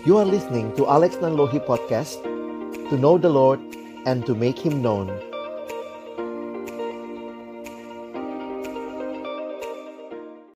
You 0.00 0.16
are 0.16 0.24
listening 0.24 0.72
to 0.80 0.88
Alex 0.88 1.20
Nanlohi 1.20 1.60
Podcast 1.60 2.24
To 2.88 2.96
know 2.96 3.20
the 3.20 3.28
Lord 3.28 3.60
and 4.08 4.24
to 4.24 4.32
make 4.32 4.56
Him 4.56 4.80
known 4.80 5.12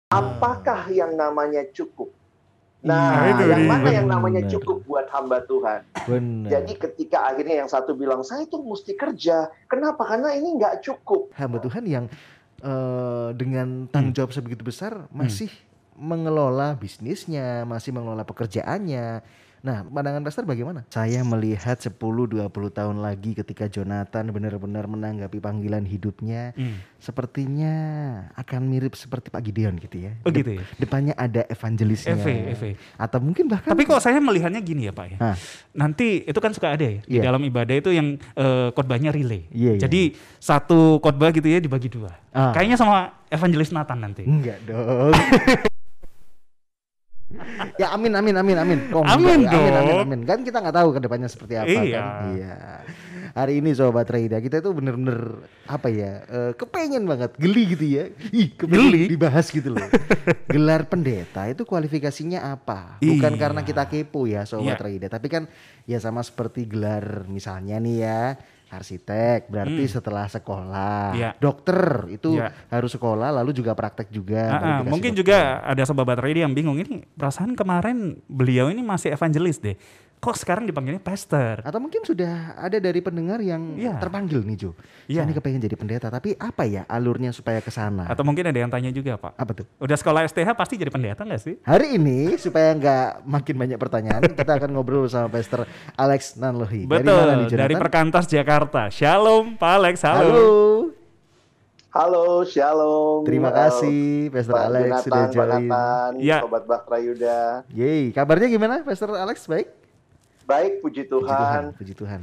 Apakah 0.08 0.88
yang 0.88 1.20
namanya 1.20 1.60
cukup? 1.76 2.08
Nah, 2.80 3.20
Nah, 3.20 3.36
itu 3.36 3.42
yang 3.52 3.64
mana 3.68 3.88
yang 3.92 4.08
namanya 4.08 4.48
cukup 4.48 4.80
buat 4.88 5.12
hamba 5.12 5.44
Tuhan? 5.44 5.84
Benar 6.08 6.48
Jadi 6.48 6.72
ketika 6.80 7.28
akhirnya 7.28 7.60
yang 7.60 7.68
satu 7.68 7.92
bilang, 7.92 8.24
saya 8.24 8.48
tuh 8.48 8.64
mesti 8.64 8.96
kerja. 8.96 9.52
Kenapa? 9.68 10.08
Karena 10.08 10.32
ini 10.32 10.56
nggak 10.56 10.80
cukup. 10.80 11.36
hamba 11.36 11.60
Tuhan 11.60 11.84
yang 11.84 12.08
eh, 12.64 13.28
dengan 13.36 13.92
tanggung 13.92 14.16
jawab 14.16 14.32
sebegitu 14.32 14.64
besar 14.64 15.04
masih 15.12 15.52
mengelola 15.94 16.74
bisnisnya, 16.74 17.62
masih 17.64 17.94
mengelola 17.94 18.26
pekerjaannya. 18.26 19.22
Nah, 19.64 19.80
pandangan 19.80 20.20
pastor 20.20 20.44
bagaimana? 20.44 20.84
Saya 20.92 21.24
melihat 21.24 21.80
10-20 21.80 22.36
tahun 22.68 23.00
lagi 23.00 23.32
ketika 23.32 23.64
Jonathan 23.64 24.28
benar-benar 24.28 24.84
menanggapi 24.84 25.40
panggilan 25.40 25.88
hidupnya, 25.88 26.52
Hmm. 26.52 26.84
sepertinya 27.00 27.72
akan 28.36 28.60
mirip 28.68 28.92
seperti 28.92 29.32
Pak 29.32 29.40
Gideon 29.40 29.80
gitu 29.80 30.04
ya. 30.04 30.20
Oh 30.20 30.28
gitu 30.28 30.60
ya. 30.60 30.64
Depannya 30.76 31.16
ada 31.16 31.48
evangelisnya. 31.48 32.12
EV, 32.12 32.26
EV. 32.52 32.62
Atau 33.00 33.24
mungkin 33.24 33.48
bahkan 33.48 33.72
Tapi 33.72 33.88
kok 33.88 34.04
saya 34.04 34.20
melihatnya 34.20 34.60
gini 34.60 34.84
ya 34.84 34.92
Pak 34.92 35.06
ya. 35.08 35.18
Hah. 35.18 35.36
Nanti 35.72 36.20
itu 36.22 36.38
kan 36.38 36.52
suka 36.52 36.76
ada 36.76 36.84
ya 36.84 37.00
di 37.00 37.16
Iya. 37.16 37.32
dalam 37.32 37.40
ibadah 37.40 37.74
itu 37.74 37.88
yang 37.88 38.20
eh, 38.36 38.68
khotbahnya 38.70 39.16
relay. 39.16 39.48
Iya, 39.48 39.80
iya. 39.80 39.80
Jadi 39.80 40.12
satu 40.36 41.00
khotbah 41.00 41.32
gitu 41.32 41.48
ya 41.48 41.56
dibagi 41.56 41.88
dua. 41.88 42.12
Ah. 42.36 42.52
Kayaknya 42.52 42.76
sama 42.76 43.16
evangelis 43.32 43.72
Nathan 43.72 43.96
nanti. 43.96 44.28
Enggak 44.28 44.60
dong. 44.68 45.16
ya 47.80 47.90
amin 47.90 48.12
amin 48.12 48.34
amin 48.36 48.56
amin. 48.56 48.78
Enggak 48.86 49.10
Amin 49.10 49.38
ya? 49.42 49.50
amin 49.50 49.72
amin 49.74 49.96
amin. 50.02 50.20
Kan 50.22 50.42
kita 50.42 50.58
nggak 50.58 50.76
tahu 50.76 50.88
ke 50.92 51.00
depannya 51.00 51.26
seperti 51.26 51.54
apa 51.56 51.68
Iya. 51.68 51.82
kan. 51.94 52.04
Iya. 52.30 52.54
Hari 53.34 53.58
ini 53.58 53.74
sobat 53.74 54.06
Raida 54.06 54.38
kita 54.38 54.62
itu 54.62 54.70
bener-bener 54.70 55.42
apa 55.66 55.90
ya? 55.90 56.22
eh, 56.22 56.52
kepengen 56.54 57.02
banget 57.02 57.34
geli 57.34 57.66
gitu 57.68 57.82
ya. 57.82 58.04
Ih, 58.30 58.54
kepengen 58.54 58.86
Geli? 58.86 59.02
dibahas 59.10 59.50
gitu 59.50 59.74
loh. 59.74 59.82
Gelar 60.54 60.86
pendeta 60.86 61.42
itu 61.44 61.64
kualifikasinya 61.64 62.46
apa? 62.46 63.02
Bukan 63.02 63.32
Iya. 63.34 63.40
karena 63.40 63.60
kita 63.60 63.90
kepo 63.90 64.24
ya 64.24 64.46
sobat 64.46 64.78
Iya. 64.78 64.84
Raida, 64.84 65.06
tapi 65.10 65.26
kan 65.26 65.50
ya 65.82 65.98
sama 65.98 66.22
seperti 66.22 66.62
gelar 66.64 67.26
misalnya 67.26 67.76
nih 67.76 67.96
ya 67.98 68.20
arsitek 68.74 69.46
berarti 69.46 69.84
setelah 69.86 70.26
sekolah 70.26 71.04
Hmm. 71.06 71.16
Iya. 71.16 71.30
dokter 71.36 71.80
itu 72.08 72.34
Iya. 72.34 72.50
harus 72.68 72.90
sekolah 72.90 73.30
lalu 73.32 73.50
juga 73.52 73.72
praktek 73.72 74.08
juga 74.08 74.42
Ah, 74.50 74.58
ah, 74.58 74.78
mungkin 74.82 75.12
dokter. 75.12 75.20
juga 75.24 75.38
ada 75.62 75.82
sobat 75.82 76.16
radio 76.16 76.42
yang 76.42 76.52
bingung 76.52 76.76
ini 76.76 77.06
perasaan 77.12 77.52
kemarin 77.52 78.18
beliau 78.26 78.68
ini 78.68 78.80
masih 78.80 79.10
evangelis 79.10 79.58
deh. 79.58 79.76
Kok 80.24 80.32
sekarang 80.34 80.64
dipanggilnya 80.64 80.98
pastor? 80.98 81.60
atau 81.60 81.76
mungkin 81.76 82.00
sudah 82.00 82.56
ada 82.56 82.78
dari 82.78 82.96
pendengar 82.98 83.36
yang 83.38 83.76
Iya. 83.76 84.00
terpanggil 84.00 84.40
nih 84.40 84.56
Jo 84.58 84.70
Iya. 85.04 85.20
saya 85.20 85.24
ini 85.26 85.34
kepengen 85.34 85.60
jadi 85.60 85.76
pendeta 85.76 86.08
tapi 86.08 86.32
apa 86.34 86.64
ya 86.64 86.88
alurnya 86.88 87.28
supaya 87.28 87.60
ke 87.60 87.68
sana 87.68 88.08
Atau 88.08 88.24
mungkin 88.24 88.40
ada 88.42 88.56
yang 88.56 88.66
tanya 88.66 88.88
juga 88.88 89.14
Pak. 89.14 89.36
apa 89.36 89.52
tuh 89.52 89.66
Udah 89.76 89.92
sekolah 89.94 90.24
STH 90.24 90.48
pasti 90.54 90.74
jadi 90.74 90.88
pendeta 90.88 91.22
nggak 91.22 91.38
sih? 91.38 91.60
hari 91.60 92.00
ini 92.00 92.32
supaya 92.36 92.72
nggak 92.72 93.06
makin 93.22 93.54
banyak 93.54 93.76
pertanyaan 93.76 94.22
kita 94.26 94.52
akan 94.54 94.70
ngobrol 94.70 95.04
sama 95.06 95.28
Pastor 95.28 95.68
Alex 95.94 96.34
Nanlohi 96.34 96.88
dari 96.88 97.04
Betul, 97.04 97.20
mana 97.20 97.34
nih 97.36 97.48
dari? 97.52 97.74
Perkantas 97.76 98.24
Jakarta. 98.24 98.88
Shalom 98.88 99.54
Pak 99.54 99.72
Alex, 99.76 99.96
halo. 100.02 100.24
halo 100.24 100.48
Halo, 101.90 102.24
shalom. 102.42 103.22
terima 103.22 103.52
kasih 103.52 104.26
Pastor 104.28 104.50
Pak 104.52 104.64
Alex 104.64 104.82
Jonathan, 104.82 105.04
sudah 105.04 105.20
Pak 105.20 105.30
join 105.30 106.12
Ya. 106.18 106.38
Sobat 106.40 106.64
Bakra 106.64 106.98
Yuda. 106.98 107.40
Yeay, 107.70 108.08
kabarnya 108.10 108.48
gimana 108.48 108.80
Pastor 108.80 109.14
Alex 109.14 109.44
baik 109.44 109.83
Baik, 110.44 110.80
puji 110.80 111.02
Puji 111.02 111.10
Tuhan, 111.10 111.32
Tuhan. 111.34 111.64
puji 111.72 111.92
Tuhan, 111.94 112.20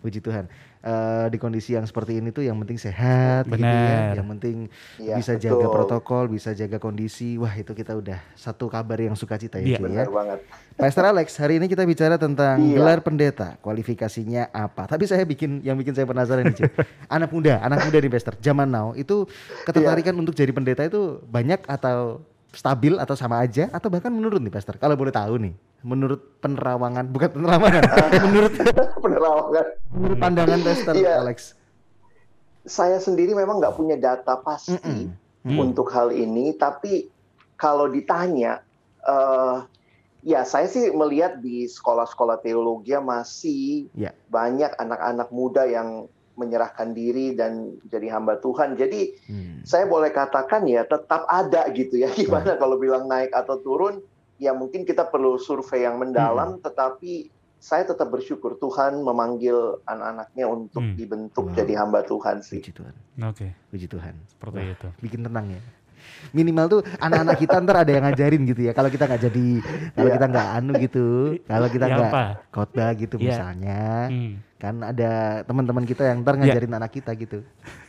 puji 0.00 0.18
Tuhan. 0.20 0.44
Eh, 0.80 1.26
di 1.28 1.36
kondisi 1.36 1.76
yang 1.76 1.84
seperti 1.84 2.16
ini 2.16 2.32
tuh 2.32 2.40
yang 2.40 2.56
penting 2.56 2.80
sehat, 2.80 3.44
gitu 3.44 3.52
ya. 3.52 3.68
Benar. 4.08 4.12
Yang 4.16 4.28
penting 4.32 4.56
Iya, 4.96 5.14
bisa 5.14 5.36
jaga 5.36 5.60
betul. 5.60 5.74
protokol, 5.76 6.24
bisa 6.26 6.50
jaga 6.50 6.80
kondisi. 6.80 7.36
Wah 7.36 7.52
itu 7.52 7.70
kita 7.70 7.92
udah 7.92 8.16
satu 8.32 8.64
kabar 8.66 8.96
yang 8.96 9.12
sukacita 9.12 9.60
ya, 9.60 9.66
Iya. 9.66 9.76
Ya. 9.76 9.84
Benar 9.84 10.08
banget. 10.08 10.38
Pastor 10.74 11.04
Alex, 11.04 11.36
hari 11.36 11.60
ini 11.60 11.68
kita 11.68 11.84
bicara 11.84 12.16
tentang 12.16 12.56
Iya. 12.58 12.80
gelar 12.80 13.04
pendeta, 13.04 13.60
kualifikasinya 13.60 14.48
apa? 14.50 14.88
Tapi 14.88 15.04
saya 15.04 15.20
bikin 15.22 15.60
yang 15.60 15.76
bikin 15.76 15.92
saya 15.92 16.08
penasaran 16.08 16.48
nih, 16.48 16.56
anak 17.12 17.28
muda, 17.28 17.60
anak 17.60 17.84
muda 17.84 18.00
nih, 18.00 18.08
Pastor. 18.08 18.40
Zaman 18.40 18.66
now 18.66 18.96
itu 18.96 19.28
ketertarikan 19.62 20.16
Iya. 20.16 20.20
untuk 20.24 20.32
jadi 20.32 20.48
pendeta 20.50 20.80
itu 20.80 21.20
banyak 21.22 21.60
atau 21.68 22.24
stabil 22.50 22.96
atau 22.96 23.12
sama 23.12 23.36
aja 23.38 23.68
atau 23.68 23.92
bahkan 23.92 24.08
menurun 24.08 24.40
nih, 24.40 24.50
Pastor. 24.50 24.80
Kalau 24.80 24.96
boleh 24.96 25.12
tahu 25.12 25.36
nih, 25.36 25.52
menurut 25.80 26.20
penerawangan, 26.38 27.08
bukan 27.08 27.30
penerawangan, 27.30 27.82
menurut 28.28 28.52
Penerawangan. 28.96 29.66
menurut 29.90 30.18
pandangan 30.18 30.60
Pastor 30.60 30.94
Iya. 30.94 31.18
Alex. 31.18 31.38
Saya 32.62 33.00
sendiri 33.00 33.32
memang 33.32 33.56
nggak 33.56 33.72
punya 33.74 33.96
data 33.96 34.36
pasti 34.36 34.76
Mm-mm. 34.76 35.16
Hmm. 35.40 35.56
untuk 35.58 35.88
hal 35.88 36.12
ini, 36.12 36.52
tapi 36.52 37.08
kalau 37.56 37.88
ditanya, 37.88 38.60
eh, 39.00 39.56
ya 40.22 40.44
saya 40.44 40.68
sih 40.68 40.92
melihat 40.92 41.40
di 41.40 41.64
sekolah-sekolah 41.64 42.38
teologi 42.38 42.92
masih 42.94 43.88
Ya. 43.96 44.12
banyak 44.28 44.76
anak-anak 44.76 45.32
muda 45.32 45.64
yang 45.64 46.04
menyerahkan 46.36 46.92
diri 46.92 47.32
dan 47.32 47.76
jadi 47.84 48.12
hamba 48.12 48.36
Tuhan. 48.36 48.72
Jadi 48.72 49.16
Hmm. 49.24 49.60
saya 49.62 49.84
boleh 49.84 50.08
katakan 50.08 50.64
ya 50.64 50.84
tetap 50.84 51.24
ada 51.26 51.64
gitu 51.70 51.96
ya. 51.96 52.12
Gimana 52.12 52.56
kalau 52.56 52.76
bilang 52.76 53.08
naik 53.08 53.32
atau 53.32 53.56
turun? 53.58 54.04
Ya 54.40 54.56
mungkin 54.56 54.88
kita 54.88 55.04
perlu 55.04 55.36
survei 55.36 55.84
yang 55.84 56.00
mendalam, 56.00 56.56
tetapi 56.58 57.28
saya 57.60 57.84
tetap 57.84 58.08
bersyukur 58.08 58.56
Tuhan 58.56 59.04
memanggil 59.04 59.52
anak-anaknya 59.84 60.48
untuk 60.48 60.80
Hmm. 60.80 60.96
dibentuk 60.96 61.52
Wow. 61.52 61.54
jadi 61.54 61.72
hamba 61.76 62.00
Tuhan 62.02 62.40
sih. 62.40 62.64
Puji 62.64 62.72
Tuhan, 62.72 62.94
Oke, 63.20 63.52
puji 63.68 63.84
Tuhan. 63.84 64.16
seperti 64.24 64.56
Wah, 64.56 64.72
itu. 64.72 64.88
Bikin 64.98 65.20
tenang 65.28 65.52
ya. 65.52 65.60
Minimal 66.32 66.66
tuh 66.66 66.80
anak-anak 66.96 67.36
kita 67.36 67.60
ntar 67.60 67.84
ada 67.84 67.92
yang 67.92 68.08
ngajarin 68.08 68.48
gitu 68.48 68.64
ya. 68.64 68.72
Kalau 68.72 68.88
kita 68.88 69.04
nggak 69.04 69.22
jadi, 69.28 69.48
kalau 69.92 70.08
Iya. 70.08 70.16
kita 70.16 70.26
nggak 70.32 70.48
anu 70.56 70.72
gitu, 70.80 71.06
kalau 71.44 71.68
kita 71.68 71.84
Ya 71.84 71.92
nggak 71.92 72.08
apa? 72.08 72.24
khotbah 72.48 72.90
gitu 72.96 73.14
Iya. 73.20 73.24
misalnya, 73.28 73.80
Hmm. 74.08 74.32
Kan 74.60 74.76
ada 74.84 75.10
teman-teman 75.42 75.82
kita 75.82 76.04
yang 76.04 76.20
ntar 76.20 76.36
Iya. 76.36 76.52
ngajarin 76.52 76.76
anak 76.76 76.92
kita 76.92 77.10
gitu. 77.16 77.40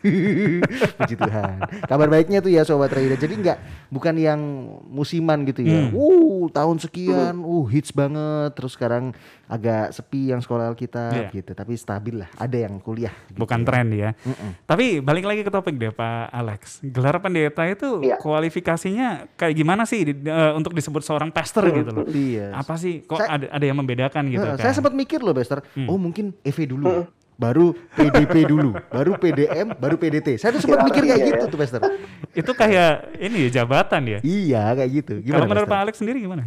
Puji 0.97 1.15
Tuhan. 1.15 1.55
Kabar 1.83 2.07
baiknya 2.07 2.39
tuh 2.39 2.49
ya 2.49 2.63
sobat 2.63 2.89
Raida. 2.89 3.13
Jadi 3.13 3.35
nggak 3.37 3.57
bukan 3.87 4.15
yang 4.15 4.39
musiman 4.87 5.43
gitu 5.43 5.61
ya. 5.61 5.85
Hmm. 5.85 5.93
Uh 5.93 6.47
tahun 6.49 6.79
sekian, 6.79 7.35
uh 7.37 7.65
hits 7.67 7.91
banget. 7.91 8.55
Terus 8.55 8.73
sekarang 8.73 9.11
agak 9.45 9.91
sepi 9.91 10.31
yang 10.31 10.39
sekolah 10.39 10.71
Alkitab 10.71 11.29
Iya. 11.29 11.35
gitu. 11.35 11.51
Tapi 11.51 11.75
stabil 11.75 12.15
lah. 12.17 12.29
Ada 12.33 12.65
yang 12.65 12.79
kuliah. 12.79 13.11
gitu 13.27 13.37
Bukan 13.37 13.61
tren 13.61 13.91
ya. 13.91 14.15
Mm-mm. 14.17 14.63
Tapi 14.63 14.99
balik 15.01 15.27
lagi 15.27 15.41
ke 15.43 15.51
topik 15.51 15.75
deh 15.75 15.91
Pak 15.91 16.31
Alex. 16.31 16.79
Gelar 16.81 17.19
pendeta 17.19 17.67
itu 17.67 17.99
Iya. 18.01 18.15
kualifikasinya 18.17 19.27
kayak 19.35 19.53
gimana 19.53 19.83
sih 19.83 20.07
di- 20.07 20.23
eh, 20.23 20.51
untuk 20.53 20.71
disebut 20.71 21.03
seorang 21.03 21.29
pastor 21.29 21.67
gitu 21.67 21.91
loh? 21.91 22.05
Iya. 22.07 22.55
Apa 22.55 22.73
sih 22.75 23.03
kok 23.03 23.19
Saya- 23.19 23.37
ada 23.37 23.45
ada 23.51 23.65
yang 23.65 23.75
membedakan 23.75 24.23
gitu 24.27 24.39
Heeh, 24.41 24.55
kan? 24.55 24.63
Saya 24.63 24.73
sempat 24.73 24.93
mikir 24.93 25.19
loh, 25.19 25.35
Bester. 25.35 25.59
Hmm. 25.75 25.85
Oh 25.85 25.99
mungkin 25.99 26.31
EV 26.41 26.60
dulu, 26.69 27.07
baru 27.37 27.73
PDP 27.97 28.45
dulu, 28.45 28.77
baru 28.93 29.17
PDM, 29.17 29.73
baru 29.73 29.95
PDT. 29.97 30.37
Saya 30.37 30.53
tuh 30.53 30.61
sempat 30.61 30.83
Iya, 30.83 30.87
mikir 30.91 31.03
kayak 31.09 31.19
iya, 31.19 31.27
gitu 31.33 31.45
ya. 31.45 31.51
tuh, 31.51 31.59
Bester. 31.59 31.81
Itu 32.31 32.51
kayak 32.53 32.91
ini 33.17 33.37
ya 33.47 33.49
jabatan 33.61 34.01
ya. 34.05 34.19
iya, 34.21 34.63
kayak 34.77 34.91
gitu. 34.93 35.13
Kalau 35.19 35.25
Gimana, 35.25 35.45
menurut 35.49 35.67
Bester? 35.67 35.75
Pak 35.77 35.83
Alex 35.87 35.93
sendiri 35.97 36.19
gimana? 36.21 36.43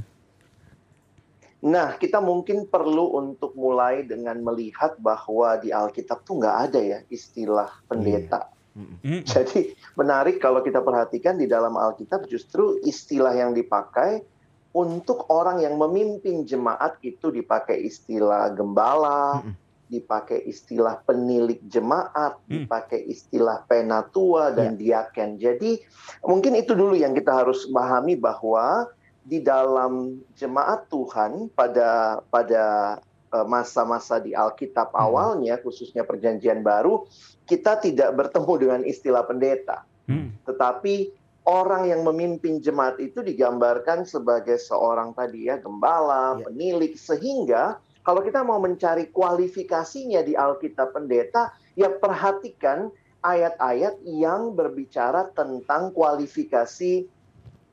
Nah, 1.64 1.97
kita 1.97 2.20
mungkin 2.20 2.69
perlu 2.69 3.16
untuk 3.16 3.56
mulai 3.56 4.04
dengan 4.04 4.36
melihat 4.36 5.00
bahwa 5.00 5.56
di 5.56 5.72
Alkitab 5.72 6.20
tuh 6.20 6.36
nggak 6.44 6.56
ada 6.69 6.80
ya 6.80 6.98
istilah 7.08 7.72
pendeta. 7.88 8.53
Hmm. 8.76 9.22
Jadi 9.24 9.72
menarik 9.94 10.42
kalau 10.42 10.60
kita 10.60 10.82
perhatikan 10.84 11.41
di 11.41 11.48
dalam 11.48 11.78
Alkitab 11.78 12.26
justru 12.28 12.77
istilah 12.84 13.33
yang 13.33 13.54
dipakai 13.56 14.21
untuk 14.74 15.30
orang 15.30 15.62
yang 15.62 15.78
memimpin 15.78 16.42
jemaat 16.42 16.98
itu 17.00 17.30
dipakai 17.30 17.80
istilah 17.80 18.50
gembala. 18.53 19.41
Dipakai 19.94 20.42
istilah 20.44 20.98
penilik 21.06 21.62
jemaat, 21.70 22.38
Hmm. 22.44 22.66
dipakai 22.66 22.98
istilah 23.06 23.62
penatua 23.70 24.50
dan 24.50 24.74
diaken. 24.74 25.38
Jadi 25.38 25.78
mungkin 26.26 26.58
itu 26.58 26.74
dulu 26.74 26.98
yang 26.98 27.14
kita 27.14 27.30
harus 27.44 27.70
pahami 27.70 28.18
bahwa 28.18 28.91
di 29.24 29.41
dalam 29.41 30.20
jemaat 30.36 30.91
Tuhan 30.91 31.48
pada 31.54 32.20
pada 32.28 32.64
eh, 33.34 33.46
masa-masa 33.50 34.22
di 34.22 34.30
Alkitab 34.30 34.94
Hmm. 34.94 35.10
awalnya 35.10 35.58
khususnya 35.58 36.06
perjanjian 36.06 36.62
baru 36.62 37.02
kita 37.50 37.82
tidak 37.82 38.14
bertemu 38.14 38.52
dengan 38.62 38.80
istilah 38.86 39.26
pendeta, 39.26 39.82
Hmm. 40.06 40.30
tetapi 40.46 41.10
orang 41.44 41.91
yang 41.92 42.06
memimpin 42.06 42.56
jemaat 42.62 42.96
itu 43.02 43.20
digambarkan 43.20 44.08
sebagai 44.08 44.56
seorang 44.56 45.12
tadi 45.12 45.50
ya 45.52 45.60
gembala, 45.60 46.41
Ya. 46.41 46.48
penilik 46.48 46.96
sehingga 46.96 47.76
kalau 48.04 48.21
kita 48.21 48.45
mau 48.45 48.60
mencari 48.60 49.09
kualifikasinya 49.09 50.21
di 50.21 50.36
Alkitab 50.36 50.92
pendeta, 50.92 51.56
ya 51.72 51.89
perhatikan 51.89 52.92
ayat-ayat 53.24 54.04
yang 54.04 54.53
berbicara 54.53 55.33
tentang 55.33 55.89
kualifikasi 55.97 57.09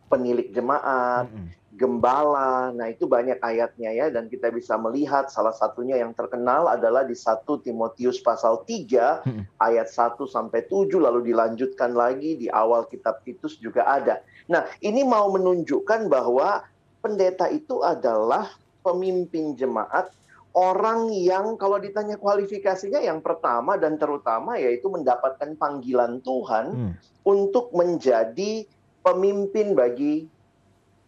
penilik 0.07 0.55
jemaat, 0.55 1.27
gembala. 1.75 2.71
Nah, 2.71 2.87
itu 2.87 3.07
banyak 3.07 3.43
ayatnya 3.43 3.91
ya 3.91 4.07
dan 4.07 4.31
kita 4.31 4.47
bisa 4.55 4.79
melihat 4.79 5.27
salah 5.27 5.51
satunya 5.51 5.99
yang 5.99 6.15
terkenal 6.15 6.71
adalah 6.71 7.03
di 7.03 7.15
1 7.15 7.43
Timotius 7.63 8.23
pasal 8.23 8.63
3 8.63 9.27
Mm-mm. 9.27 9.43
ayat 9.59 9.91
1 9.91 10.15
sampai 10.31 10.63
7 10.63 10.95
lalu 10.95 11.31
dilanjutkan 11.31 11.91
lagi 11.91 12.39
di 12.39 12.47
awal 12.47 12.87
kitab 12.87 13.19
Titus 13.27 13.59
juga 13.59 13.83
ada. 13.83 14.23
Nah, 14.47 14.63
ini 14.79 15.03
mau 15.03 15.27
menunjukkan 15.31 16.07
bahwa 16.07 16.63
pendeta 17.03 17.51
itu 17.51 17.83
adalah 17.83 18.47
pemimpin 18.79 19.59
jemaat 19.59 20.11
orang 20.51 21.15
yang 21.15 21.55
kalau 21.55 21.79
ditanya 21.79 22.19
kualifikasinya 22.19 22.99
yang 22.99 23.23
pertama 23.23 23.79
dan 23.79 23.95
terutama 23.95 24.59
yaitu 24.59 24.91
mendapatkan 24.91 25.55
panggilan 25.55 26.19
Tuhan 26.19 26.65
Hmm. 26.75 26.93
untuk 27.23 27.71
menjadi 27.71 28.67
pemimpin 28.99 29.73
bagi 29.73 30.27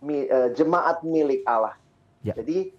eh, 0.03 0.49
jemaat 0.55 1.03
milik 1.03 1.43
Allah. 1.47 1.75
Ya. 2.23 2.35
Jadi 2.35 2.71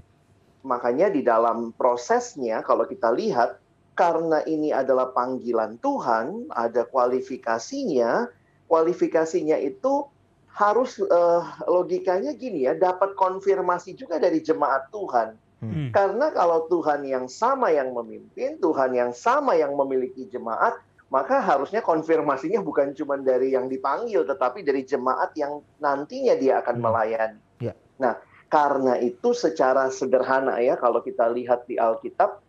makanya 0.64 1.12
di 1.12 1.20
dalam 1.20 1.72
prosesnya 1.76 2.64
kalau 2.64 2.88
kita 2.88 3.12
lihat 3.12 3.60
karena 3.94 4.42
ini 4.48 4.72
adalah 4.74 5.12
panggilan 5.12 5.76
Tuhan, 5.80 6.50
ada 6.52 6.84
kualifikasinya. 6.88 8.28
Kualifikasinya 8.64 9.60
itu 9.60 10.08
harus 10.52 10.96
eh, 11.00 11.42
logikanya 11.68 12.32
gini 12.32 12.64
ya, 12.64 12.72
dapat 12.74 13.12
konfirmasi 13.14 13.92
juga 13.94 14.16
dari 14.16 14.40
jemaat 14.40 14.88
Tuhan. 14.88 15.36
Hmm. 15.70 15.90
Karena 15.94 16.32
kalau 16.34 16.68
Tuhan 16.68 17.06
yang 17.06 17.26
sama 17.30 17.72
yang 17.72 17.94
memimpin, 17.94 18.60
Tuhan 18.60 18.92
yang 18.92 19.12
sama 19.16 19.56
yang 19.56 19.72
memiliki 19.78 20.28
jemaat, 20.28 20.76
maka 21.12 21.38
harusnya 21.38 21.78
konfirmasinya 21.78 22.58
bukan 22.64 22.90
cuma 22.96 23.14
dari 23.20 23.54
yang 23.54 23.70
dipanggil, 23.70 24.26
tetapi 24.26 24.66
dari 24.66 24.82
jemaat 24.82 25.30
yang 25.38 25.62
nantinya 25.78 26.34
dia 26.34 26.58
akan 26.58 26.76
Hmm. 26.80 26.84
melayani. 26.84 27.40
Ya. 27.62 27.72
Nah, 28.02 28.18
karena 28.50 28.98
itu 28.98 29.30
secara 29.30 29.88
sederhana 29.94 30.58
ya, 30.58 30.74
kalau 30.74 31.00
kita 31.00 31.30
lihat 31.30 31.70
di 31.70 31.78
Alkitab, 31.78 32.42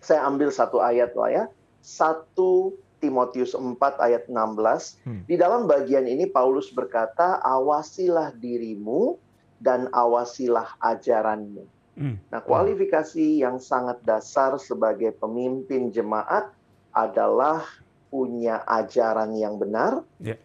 saya 0.00 0.24
ambil 0.24 0.48
satu 0.48 0.80
ayat 0.80 1.12
lah 1.12 1.28
ya, 1.28 1.44
1 1.84 2.72
Timotius 2.96 3.52
4 3.52 4.00
ayat 4.00 4.24
16. 4.32 4.96
Hmm. 5.04 5.22
Di 5.28 5.36
dalam 5.36 5.68
bagian 5.68 6.08
ini 6.08 6.24
Paulus 6.24 6.72
berkata, 6.72 7.36
awasilah 7.44 8.32
dirimu 8.32 9.20
dan 9.60 9.92
awasilah 9.92 10.76
ajaranmu. 10.80 11.75
Hmm. 11.96 12.20
Nah, 12.28 12.44
kualifikasi 12.44 13.40
yang 13.40 13.56
sangat 13.56 14.04
dasar 14.04 14.60
sebagai 14.60 15.16
pemimpin 15.16 15.88
jemaat 15.88 16.52
adalah 16.92 17.64
punya 18.12 18.60
ajaran 18.68 19.32
yang 19.32 19.56
benar. 19.56 20.04
Ya. 20.20 20.36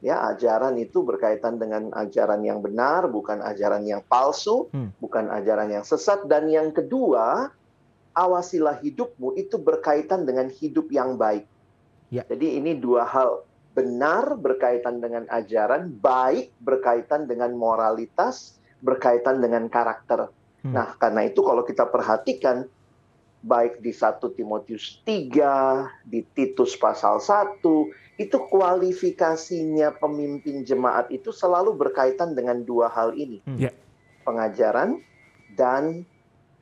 Ya, 0.00 0.16
ajaran 0.32 0.80
itu 0.80 1.04
berkaitan 1.04 1.60
dengan 1.60 1.92
ajaran 1.92 2.40
yang 2.40 2.64
benar, 2.64 3.04
bukan 3.08 3.44
ajaran 3.44 3.84
yang 3.84 4.00
palsu, 4.08 4.72
Hmm. 4.72 4.92
bukan 4.96 5.28
ajaran 5.28 5.68
yang 5.68 5.84
sesat. 5.84 6.24
Dan 6.24 6.48
yang 6.48 6.72
kedua, 6.72 7.52
awasilah 8.16 8.80
hidupmu 8.80 9.36
itu 9.36 9.60
berkaitan 9.60 10.24
dengan 10.24 10.48
hidup 10.48 10.88
yang 10.88 11.20
baik. 11.20 11.44
Ya. 12.08 12.24
Jadi 12.28 12.56
ini 12.60 12.80
dua 12.80 13.04
hal 13.04 13.44
benar 13.76 14.34
berkaitan 14.40 14.98
dengan 14.98 15.28
ajaran, 15.30 15.94
baik 16.00 16.50
berkaitan 16.64 17.28
dengan 17.28 17.54
moralitas, 17.54 18.58
berkaitan 18.82 19.38
dengan 19.38 19.68
karakter. 19.68 20.32
Hmm. 20.60 20.76
Nah, 20.76 20.88
karena 20.96 21.24
itu 21.26 21.40
kalau 21.40 21.64
kita 21.64 21.88
perhatikan 21.88 22.68
baik 23.40 23.80
di 23.80 23.92
1 23.92 24.20
Timotius 24.36 25.00
3, 25.08 25.88
di 26.04 26.20
Titus 26.36 26.76
pasal 26.76 27.20
1, 27.24 27.60
itu 28.20 28.36
kualifikasinya 28.52 29.96
pemimpin 29.96 30.60
jemaat 30.60 31.08
itu 31.08 31.32
selalu 31.32 31.72
berkaitan 31.72 32.36
dengan 32.36 32.60
dua 32.60 32.92
hal 32.92 33.16
ini. 33.16 33.40
Hmm. 33.48 33.56
Ya. 33.56 33.72
Pengajaran 34.28 35.00
dan 35.56 36.04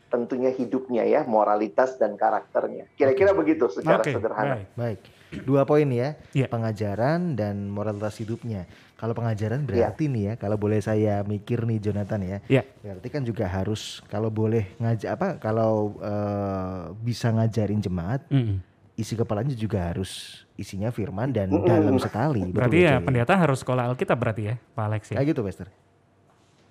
tentunya 0.08 0.50
hidupnya 0.50 1.05
ya, 1.05 1.20
moralitas 1.22 1.96
dan 1.96 2.16
karakternya. 2.16 2.88
Kira-kira 2.93 3.32
begitu 3.32 3.69
secara 3.69 4.00
Oke, 4.00 4.12
sederhana. 4.12 4.56
baik. 4.56 4.69
Baik. 4.75 5.00
Dua 5.44 5.62
poin 5.62 5.84
ya, 5.87 6.16
Iya. 6.32 6.49
pengajaran 6.49 7.37
dan 7.37 7.69
moralitas 7.69 8.16
hidupnya. 8.16 8.64
Kalau 8.96 9.12
pengajaran 9.12 9.62
berarti 9.62 10.08
nih 10.08 10.22
ya, 10.25 10.34
kalau 10.34 10.56
boleh 10.56 10.81
saya 10.81 11.20
mikir 11.22 11.62
nih 11.62 11.78
Jonathan 11.78 12.20
ya, 12.20 12.38
Iya. 12.49 12.62
berarti 12.82 13.08
kan 13.08 13.22
juga 13.22 13.44
harus 13.46 14.00
kalau 14.08 14.26
boleh 14.26 14.64
ngajak 14.76 15.10
apa, 15.12 15.28
kalau 15.37 16.00
eh, 16.00 16.82
bisa 16.99 17.28
ngajarin 17.28 17.78
jemaat, 17.78 18.25
Hmm. 18.26 18.64
isi 18.96 19.14
kepalanya 19.14 19.52
juga 19.52 19.87
harus 19.87 20.43
isinya 20.56 20.90
firman 20.90 21.31
dan 21.31 21.46
Mm-mm. 21.46 21.62
dalam 21.62 21.94
sekali. 22.00 22.43
Betul 22.43 22.54
Berarti 22.58 22.78
ya 22.82 22.99
betul 22.99 23.06
pendeta 23.06 23.34
harus 23.37 23.58
sekolah 23.62 23.84
Alkitab 23.87 24.19
berarti 24.19 24.43
ya, 24.43 24.54
Pak 24.75 24.82
Alex 24.82 25.02
ya. 25.12 25.16
Kayak 25.20 25.28
gitu, 25.31 25.40
Pastor. 25.44 25.69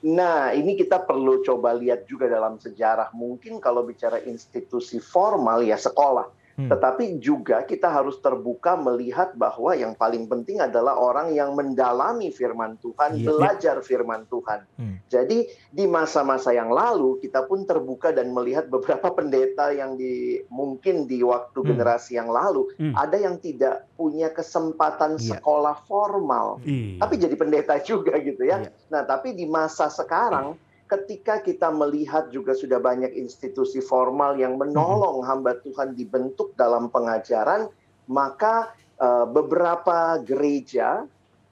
Nah, 0.05 0.53
ini 0.53 0.77
kita 0.77 1.01
perlu 1.01 1.41
coba 1.41 1.73
lihat 1.73 2.05
juga 2.05 2.29
dalam 2.29 2.61
sejarah. 2.61 3.09
Mungkin 3.17 3.57
kalau 3.57 3.81
bicara 3.81 4.21
institusi 4.21 5.01
formal 5.01 5.65
ya 5.65 5.73
sekolah. 5.73 6.29
Hmm. 6.57 6.73
Tetapi 6.73 7.21
juga 7.21 7.61
kita 7.61 7.85
harus 7.85 8.17
terbuka 8.17 8.73
melihat 8.73 9.37
bahwa 9.37 9.77
yang 9.77 9.93
paling 9.93 10.25
penting 10.25 10.57
adalah 10.57 10.97
orang 10.97 11.29
yang 11.29 11.53
mendalami 11.53 12.33
firman 12.33 12.81
Tuhan, 12.81 13.13
Iya. 13.13 13.29
belajar 13.29 13.75
firman 13.85 14.25
Tuhan. 14.25 14.65
Hmm. 14.73 14.97
Jadi 15.05 15.45
di 15.69 15.85
masa-masa 15.85 16.49
yang 16.51 16.73
lalu 16.73 17.21
kita 17.21 17.45
pun 17.45 17.61
terbuka 17.61 18.09
dan 18.09 18.33
melihat 18.33 18.65
beberapa 18.67 19.13
pendeta 19.13 19.69
yang 19.69 19.93
di 19.93 20.41
mungkin 20.49 21.05
di 21.05 21.21
waktu 21.21 21.61
Hmm. 21.61 21.69
generasi 21.69 22.17
yang 22.17 22.33
lalu 22.33 22.65
Hmm. 22.73 22.97
ada 22.97 23.21
yang 23.21 23.37
tidak 23.37 23.85
punya 23.93 24.33
kesempatan 24.33 25.21
Iya. 25.21 25.37
sekolah 25.37 25.85
formal 25.85 26.57
Iya. 26.65 26.97
tapi 26.97 27.21
jadi 27.21 27.37
pendeta 27.37 27.77
juga 27.85 28.17
gitu 28.17 28.41
ya. 28.41 28.65
Iya. 28.65 28.73
Nah, 28.89 29.05
tapi 29.05 29.37
di 29.37 29.45
masa 29.45 29.93
sekarang 29.93 30.57
ketika 30.87 31.43
kita 31.43 31.67
melihat 31.69 32.31
juga 32.31 32.55
sudah 32.55 32.79
banyak 32.79 33.13
institusi 33.13 33.83
formal 33.83 34.39
yang 34.39 34.55
menolong 34.55 35.21
hamba 35.27 35.59
Tuhan 35.61 35.93
dibentuk 35.93 36.55
dalam 36.55 36.87
pengajaran, 36.89 37.67
maka 38.07 38.71
eh, 38.97 39.25
beberapa 39.29 40.17
gereja 40.25 41.05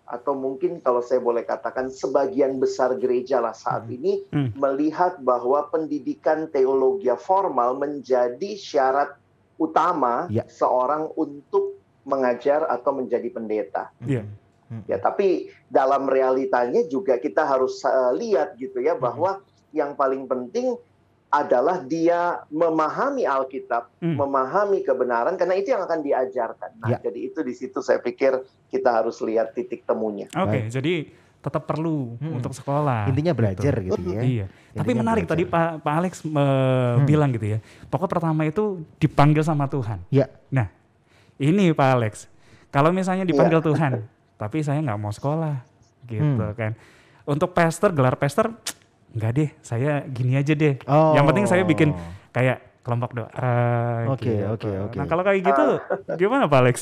atau 0.05 0.33
mungkin 0.37 0.81
kalau 0.81 1.01
saya 1.01 1.17
boleh 1.17 1.41
katakan 1.45 1.89
sebagian 1.89 2.61
besar 2.61 2.93
gereja 2.97 3.41
lah 3.41 3.53
saat 3.53 3.85
Hmm. 3.85 3.95
ini 3.97 4.13
Hmm. 4.29 4.49
melihat 4.53 5.17
bahwa 5.21 5.65
pendidikan 5.69 6.45
teologi 6.49 7.09
formal 7.17 7.77
menjadi 7.77 8.53
syarat 8.57 9.17
utama 9.57 10.29
Ya. 10.29 10.45
seorang 10.45 11.09
untuk 11.17 11.77
mengajar 12.05 12.69
atau 12.69 12.93
menjadi 12.93 13.29
pendeta. 13.33 13.89
Iya. 14.05 14.25
Hmm. 14.65 14.81
Ya, 14.85 14.97
tapi 14.97 15.47
dalam 15.65 16.05
realitanya 16.05 16.81
juga 16.85 17.15
kita 17.15 17.43
harus 17.43 17.77
eh, 17.81 18.11
lihat 18.15 18.57
gitu 18.57 18.79
ya 18.79 18.93
bahwa 18.93 19.39
yang 19.69 19.93
paling 19.93 20.25
penting 20.25 20.73
adalah 21.27 21.83
dia 21.83 22.41
memahami 22.47 23.27
Alkitab, 23.27 23.91
Hmm. 23.99 24.15
memahami 24.15 24.81
kebenaran 24.81 25.35
karena 25.35 25.53
itu 25.53 25.69
yang 25.69 25.83
akan 25.83 25.99
diajarkan. 25.99 26.71
Nah, 26.79 26.89
Ya. 26.91 26.97
jadi 27.03 27.19
itu 27.27 27.39
di 27.41 27.51
situ 27.51 27.77
saya 27.79 27.99
pikir 27.99 28.39
kita 28.67 28.89
harus 28.89 29.19
lihat 29.19 29.51
titik 29.51 29.83
temunya. 29.83 30.31
Oke, 30.31 30.63
Baik. 30.63 30.71
jadi 30.71 30.93
tetap 31.37 31.67
perlu 31.67 32.15
Hmm. 32.17 32.39
untuk 32.39 32.55
sekolah. 32.55 33.05
Intinya 33.05 33.35
belajar 33.35 33.73
gitu, 33.77 34.01
ya. 34.07 34.21
Iya. 34.23 34.45
Tapi 34.73 34.91
menarik 34.91 35.29
belajar. 35.29 35.37
tadi 35.37 35.43
Pak 35.45 35.69
Pak 35.83 35.93
Alex 35.93 36.13
eh, 36.23 36.31
Hmm. 36.31 37.05
bilang 37.05 37.29
gitu 37.29 37.45
ya. 37.45 37.59
Pokok 37.85 38.09
pertama 38.09 38.41
itu 38.43 38.81
dipanggil 38.97 39.43
sama 39.43 39.67
Tuhan. 39.67 40.01
Ya. 40.09 40.25
Nah, 40.49 40.71
ini 41.37 41.69
Pak 41.69 41.89
Alex. 41.91 42.13
Kalau 42.71 42.89
misalnya 42.89 43.23
dipanggil 43.23 43.59
Iya. 43.59 43.67
Tuhan, 43.67 43.91
tapi 44.35 44.61
saya 44.61 44.79
nggak 44.79 44.99
mau 44.99 45.09
sekolah, 45.09 45.55
gitu 46.05 46.43
Hmm. 46.43 46.53
kan. 46.53 46.71
Untuk 47.25 47.51
pastor, 47.51 47.89
gelar 47.89 48.15
pastor, 48.15 48.53
nggak 49.11 49.31
deh. 49.31 49.49
Saya 49.59 50.03
gini 50.05 50.35
aja 50.35 50.51
deh. 50.51 50.77
Oh. 50.85 51.15
Yang 51.15 51.25
penting 51.31 51.45
saya 51.47 51.63
bikin 51.63 51.89
kayak 52.29 52.83
kelompok 52.85 53.17
doa. 53.17 53.29
Oke, 54.13 54.29
gitu. 54.29 54.45
oke, 54.45 54.69
oke. 54.85 54.95
Nah 54.95 55.05
kalau 55.07 55.23
kayak 55.25 55.41
gitu, 55.41 55.63
gimana 56.21 56.45
Pak 56.45 56.59
Alex? 56.61 56.77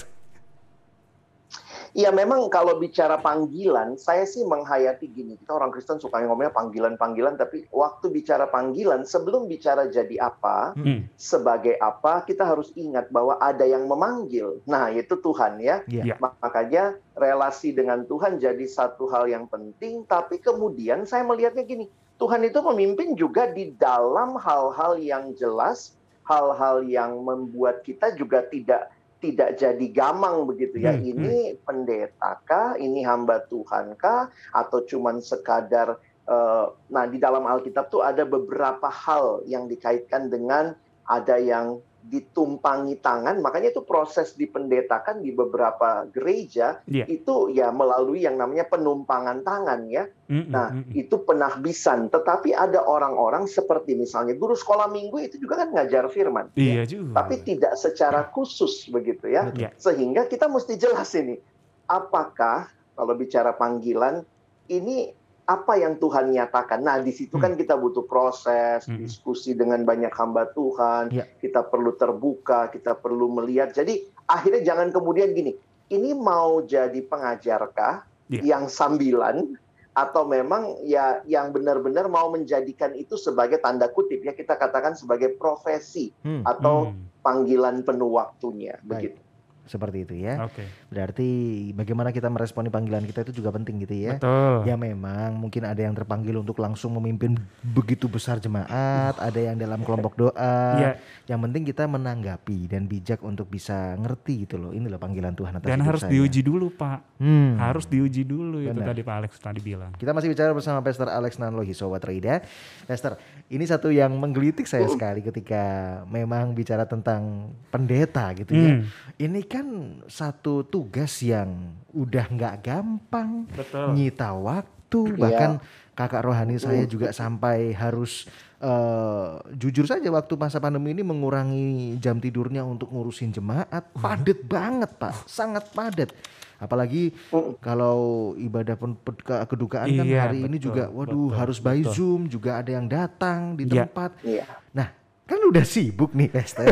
Iya 1.93 2.09
memang 2.09 2.49
kalau 2.49 2.81
bicara 2.81 3.21
panggilan, 3.21 4.01
saya 4.01 4.25
sih 4.25 4.41
menghayati 4.41 5.13
gini. 5.13 5.37
Kita 5.37 5.53
orang 5.53 5.69
Kristen 5.69 6.01
suka 6.01 6.25
ngomongnya 6.25 6.49
panggilan-panggilan, 6.49 7.37
tapi 7.37 7.69
waktu 7.69 8.09
bicara 8.09 8.49
panggilan, 8.49 9.05
sebelum 9.05 9.45
bicara 9.45 9.85
jadi 9.85 10.17
apa, 10.25 10.73
Hmm. 10.73 11.05
sebagai 11.21 11.77
apa, 11.77 12.25
kita 12.25 12.49
harus 12.49 12.73
ingat 12.73 13.13
bahwa 13.13 13.37
ada 13.37 13.61
yang 13.61 13.85
memanggil. 13.85 14.57
Nah, 14.65 14.89
itu 14.89 15.21
Tuhan 15.21 15.61
ya. 15.61 15.85
Iya. 15.85 16.13
Iya. 16.13 16.15
Makanya 16.17 16.97
relasi 17.13 17.77
dengan 17.77 18.09
Tuhan 18.09 18.41
jadi 18.41 18.65
satu 18.65 19.05
hal 19.13 19.29
yang 19.29 19.45
penting, 19.45 20.01
tapi 20.09 20.41
kemudian 20.41 21.05
saya 21.05 21.21
melihatnya 21.21 21.61
gini, 21.61 21.85
Tuhan 22.17 22.41
itu 22.41 22.57
memimpin 22.61 23.13
juga 23.13 23.49
di 23.49 23.69
dalam 23.77 24.33
hal-hal 24.41 24.97
yang 24.97 25.37
jelas, 25.37 25.93
hal-hal 26.25 26.87
yang 26.87 27.19
membuat 27.21 27.83
kita 27.83 28.15
juga 28.15 28.45
tidak 28.47 28.92
tidak 29.23 29.55
jadi 29.55 29.87
gamang 29.95 30.43
begitu 30.43 30.83
ya. 30.83 30.91
Hmm, 30.91 31.07
ini 31.07 31.55
pendeta 31.63 32.43
kah, 32.43 32.75
ini 32.75 33.07
hamba 33.07 33.47
Tuhan 33.47 33.95
kah, 33.95 34.27
atau 34.51 34.83
cuman 34.83 35.23
sekadar 35.23 35.95
eh, 36.27 36.65
nah 36.91 37.07
di 37.07 37.23
dalam 37.23 37.47
Alkitab 37.47 37.87
tuh 37.87 38.03
ada 38.03 38.27
beberapa 38.27 38.91
hal 38.91 39.47
yang 39.47 39.71
dikaitkan 39.71 40.27
dengan 40.27 40.75
ada 41.07 41.39
yang 41.39 41.79
ditumpangi 42.03 42.99
tangan, 42.99 43.39
makanya 43.39 43.71
itu 43.71 43.81
proses 43.87 44.35
dipendetakan 44.35 45.23
di 45.23 45.31
beberapa 45.31 46.03
gereja 46.11 46.83
Iya. 46.83 47.07
itu 47.07 47.47
ya 47.55 47.71
melalui 47.71 48.27
yang 48.27 48.35
namanya 48.35 48.67
penumpangan 48.67 49.41
tangan 49.41 49.87
ya. 49.87 50.11
Mm, 50.27 50.35
mm, 50.35 50.51
Nah, 50.51 50.67
itu 50.91 51.15
penahbisan. 51.23 52.11
Tetapi 52.11 52.51
ada 52.51 52.83
orang-orang 52.83 53.47
seperti 53.47 53.95
misalnya 53.95 54.35
guru 54.35 54.53
sekolah 54.53 54.91
minggu 54.91 55.15
itu 55.23 55.35
juga 55.39 55.63
kan 55.63 55.71
ngajar 55.71 56.11
firman. 56.11 56.51
Iya 56.59 56.83
juga. 56.83 57.23
Tapi 57.23 57.39
tidak 57.47 57.79
secara 57.79 58.27
khusus 58.29 58.83
begitu 58.91 59.31
ya. 59.31 59.49
Iya. 59.55 59.71
Sehingga 59.79 60.27
kita 60.27 60.51
mesti 60.51 60.75
jelas 60.75 61.15
ini. 61.15 61.39
Apakah 61.87 62.67
kalau 62.99 63.13
bicara 63.15 63.55
panggilan 63.55 64.27
ini 64.67 65.11
apa 65.43 65.75
yang 65.75 65.99
Tuhan 65.99 66.31
nyatakan. 66.31 66.79
Nah, 66.81 67.03
di 67.03 67.11
situ 67.11 67.35
kan 67.35 67.59
kita 67.59 67.75
butuh 67.75 68.07
proses, 68.07 68.87
Hmm. 68.87 68.95
diskusi 68.95 69.51
dengan 69.51 69.83
banyak 69.83 70.11
hamba 70.11 70.47
Tuhan. 70.51 71.11
Ya. 71.11 71.27
Kita 71.27 71.67
perlu 71.67 71.93
terbuka, 71.93 72.71
kita 72.71 72.95
perlu 72.95 73.27
melihat. 73.27 73.75
Jadi 73.75 74.07
akhirnya 74.23 74.63
jangan 74.63 74.87
kemudian 74.89 75.35
gini, 75.35 75.51
ini 75.91 76.15
mau 76.15 76.63
jadi 76.63 76.95
pengajarkah 77.03 78.07
Ya. 78.31 78.39
yang 78.55 78.71
sambilan 78.71 79.59
atau 79.93 80.25
memang 80.25 80.81
ya 80.81 81.21
yang 81.27 81.53
benar-benar 81.53 82.09
mau 82.09 82.25
menjadikan 82.25 82.97
itu 82.97 83.13
sebagai 83.13 83.61
tanda 83.61 83.85
kutip 83.85 84.25
ya 84.25 84.33
kita 84.33 84.57
katakan 84.57 84.97
sebagai 84.97 85.37
profesi 85.37 86.09
Hmm, 86.25 86.41
atau 86.41 86.89
Hmm, 86.89 87.13
panggilan 87.21 87.85
penuh 87.85 88.09
waktunya 88.09 88.79
Baik. 88.81 89.13
begitu. 89.13 89.22
Seperti 89.63 90.03
itu 90.03 90.13
ya. 90.27 90.43
Oke. 90.43 90.67
Berarti 90.91 91.29
bagaimana 91.71 92.11
kita 92.11 92.27
meresponi 92.27 92.67
panggilan 92.67 93.07
kita 93.07 93.23
itu 93.23 93.39
juga 93.39 93.55
penting 93.55 93.79
gitu 93.87 93.95
ya. 93.95 94.19
Betul. 94.19 94.67
Ya 94.67 94.75
memang 94.75 95.39
mungkin 95.39 95.63
ada 95.63 95.79
yang 95.79 95.95
terpanggil 95.95 96.35
untuk 96.35 96.59
langsung 96.59 96.95
memimpin 96.99 97.39
begitu 97.63 98.11
besar 98.11 98.43
jemaat, 98.43 99.15
ada 99.15 99.39
yang 99.39 99.55
dalam 99.55 99.79
kelompok 99.87 100.19
doa. 100.19 100.59
Iya. 100.79 100.91
Yang 101.31 101.39
penting 101.47 101.63
kita 101.63 101.83
menanggapi 101.87 102.67
dan 102.67 102.85
bijak 102.87 103.23
untuk 103.23 103.47
bisa 103.47 103.95
ngerti 103.95 104.43
gitu 104.47 104.59
loh. 104.59 104.71
Inilah 104.75 104.99
panggilan 104.99 105.31
Tuhan 105.31 105.55
atas 105.59 105.67
Dan 105.67 105.79
harus 105.79 106.01
saya. 106.03 106.11
diuji 106.11 106.41
dulu, 106.43 106.67
Pak. 106.75 107.23
Hmm. 107.23 107.55
Harus 107.55 107.87
diuji 107.87 108.27
dulu 108.27 108.59
itu 108.59 108.75
Benar. 108.75 108.91
tadi 108.91 109.01
Pak 109.01 109.15
Alex 109.23 109.31
tadi 109.39 109.59
bilang. 109.63 109.95
Kita 109.95 110.11
masih 110.11 110.27
bicara 110.27 110.51
bersama 110.51 110.83
Pastor 110.83 111.07
Alex 111.07 111.39
Nanlohi 111.39 111.71
Sobat 111.71 112.03
Reida. 112.03 112.43
Pastor, 112.83 113.15
ini 113.47 113.63
satu 113.63 113.87
yang 113.87 114.11
menggelitik 114.19 114.67
saya 114.67 114.85
sekali 114.91 115.23
ketika 115.23 115.63
memang 116.11 116.51
bicara 116.51 116.83
tentang 116.83 117.53
pendeta 117.71 118.35
gitu 118.35 118.51
ya. 118.51 118.69
Hmm. 118.75 118.83
Ini 119.15 119.39
kan 119.53 119.67
satu 120.09 120.65
tugas 120.65 121.21
yang 121.21 121.53
udah 121.93 122.25
nggak 122.25 122.55
gampang, 122.59 123.45
Betul. 123.53 123.93
nyita 123.93 124.33
waktu, 124.33 124.99
Iya. 125.13 125.17
bahkan 125.19 125.51
kakak 125.93 126.25
rohani 126.25 126.57
saya 126.57 126.89
juga 126.89 127.13
sampai 127.13 127.69
harus 127.71 128.25
eh, 128.57 129.29
jujur 129.53 129.83
saja 129.83 130.07
waktu 130.07 130.33
masa 130.33 130.55
pandemi 130.55 130.95
ini 130.95 131.03
mengurangi 131.03 131.99
jam 131.99 132.15
tidurnya 132.15 132.63
untuk 132.63 132.87
ngurusin 132.89 133.29
jemaat, 133.29 133.91
padet 133.93 134.39
banget 134.41 134.87
pak, 134.95 135.27
sangat 135.27 135.67
padat. 135.69 136.15
Apalagi 136.55 137.11
Mm. 137.27 137.59
kalau 137.59 137.99
ibadah 138.39 138.79
pun 138.79 138.95
kedukaan 139.43 139.91
kan 139.91 140.07
Iya, 140.07 140.19
hari 140.23 140.47
ini 140.47 140.55
betul, 140.55 140.71
juga, 140.71 140.87
waduh 140.87 141.27
betul, 141.27 141.35
harus 141.35 141.57
by 141.59 141.75
betul. 141.77 141.91
zoom, 141.91 142.21
juga 142.31 142.63
ada 142.63 142.71
yang 142.71 142.87
datang 142.87 143.59
di 143.59 143.67
Iya. 143.67 143.83
tempat. 143.83 144.11
Iya. 144.23 144.45
Nah, 144.71 144.87
kan 145.23 145.39
udah 145.39 145.63
sibuk 145.63 146.11
nih 146.11 146.27
Pastor. 146.27 146.67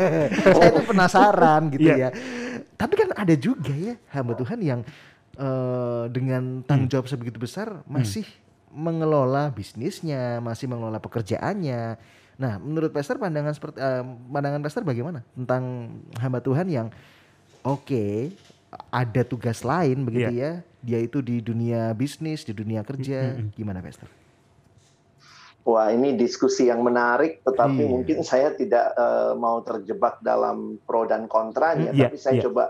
Saya 0.58 0.70
tuh 0.72 0.84
penasaran 0.84 1.70
gitu 1.70 1.86
Iya. 1.86 1.96
ya. 1.96 2.10
Tapi 2.74 2.94
kan 2.94 3.08
ada 3.14 3.34
juga 3.34 3.72
ya 3.72 3.94
hamba 4.10 4.34
Tuhan 4.34 4.58
yang 4.60 4.80
eh, 5.34 6.04
dengan 6.10 6.60
tanggung 6.62 6.90
jawab 6.90 7.06
sebegitu 7.06 7.38
besar 7.38 7.80
masih 7.84 8.26
mengelola 8.68 9.48
bisnisnya, 9.48 10.38
masih 10.40 10.68
mengelola 10.68 10.98
pekerjaannya. 10.98 11.96
Nah, 12.36 12.60
menurut 12.60 12.92
Pastor 12.92 13.16
pandangan 13.16 13.56
seperti 13.56 13.80
eh, 13.80 14.04
pandangan 14.28 14.60
Pastor 14.60 14.84
bagaimana 14.84 15.24
tentang 15.32 15.62
hamba 16.20 16.44
Tuhan 16.44 16.68
yang 16.68 16.88
oke 17.62 18.34
ada 18.92 19.22
tugas 19.24 19.64
lain 19.64 20.04
begitu 20.04 20.34
ya. 20.34 20.60
Dia 20.84 20.98
itu 21.00 21.18
di 21.18 21.40
dunia 21.40 21.90
bisnis, 21.92 22.44
di 22.44 22.52
dunia 22.52 22.84
kerja. 22.84 23.34
Mm, 23.34 23.40
mm, 23.40 23.48
Gimana 23.56 23.80
Pastor? 23.80 24.06
Wah, 25.66 25.90
ini 25.90 26.14
diskusi 26.14 26.70
yang 26.70 26.86
menarik, 26.86 27.42
tetapi 27.42 27.82
Iya. 27.82 27.90
mungkin 27.90 28.18
saya 28.22 28.54
tidak 28.54 28.94
eh, 28.94 29.34
mau 29.34 29.58
terjebak 29.66 30.22
dalam 30.22 30.78
pro 30.86 31.02
dan 31.10 31.26
kontranya, 31.26 31.90
Iya, 31.90 32.06
tapi 32.06 32.16
saya 32.22 32.34
iya. 32.38 32.44
coba 32.46 32.64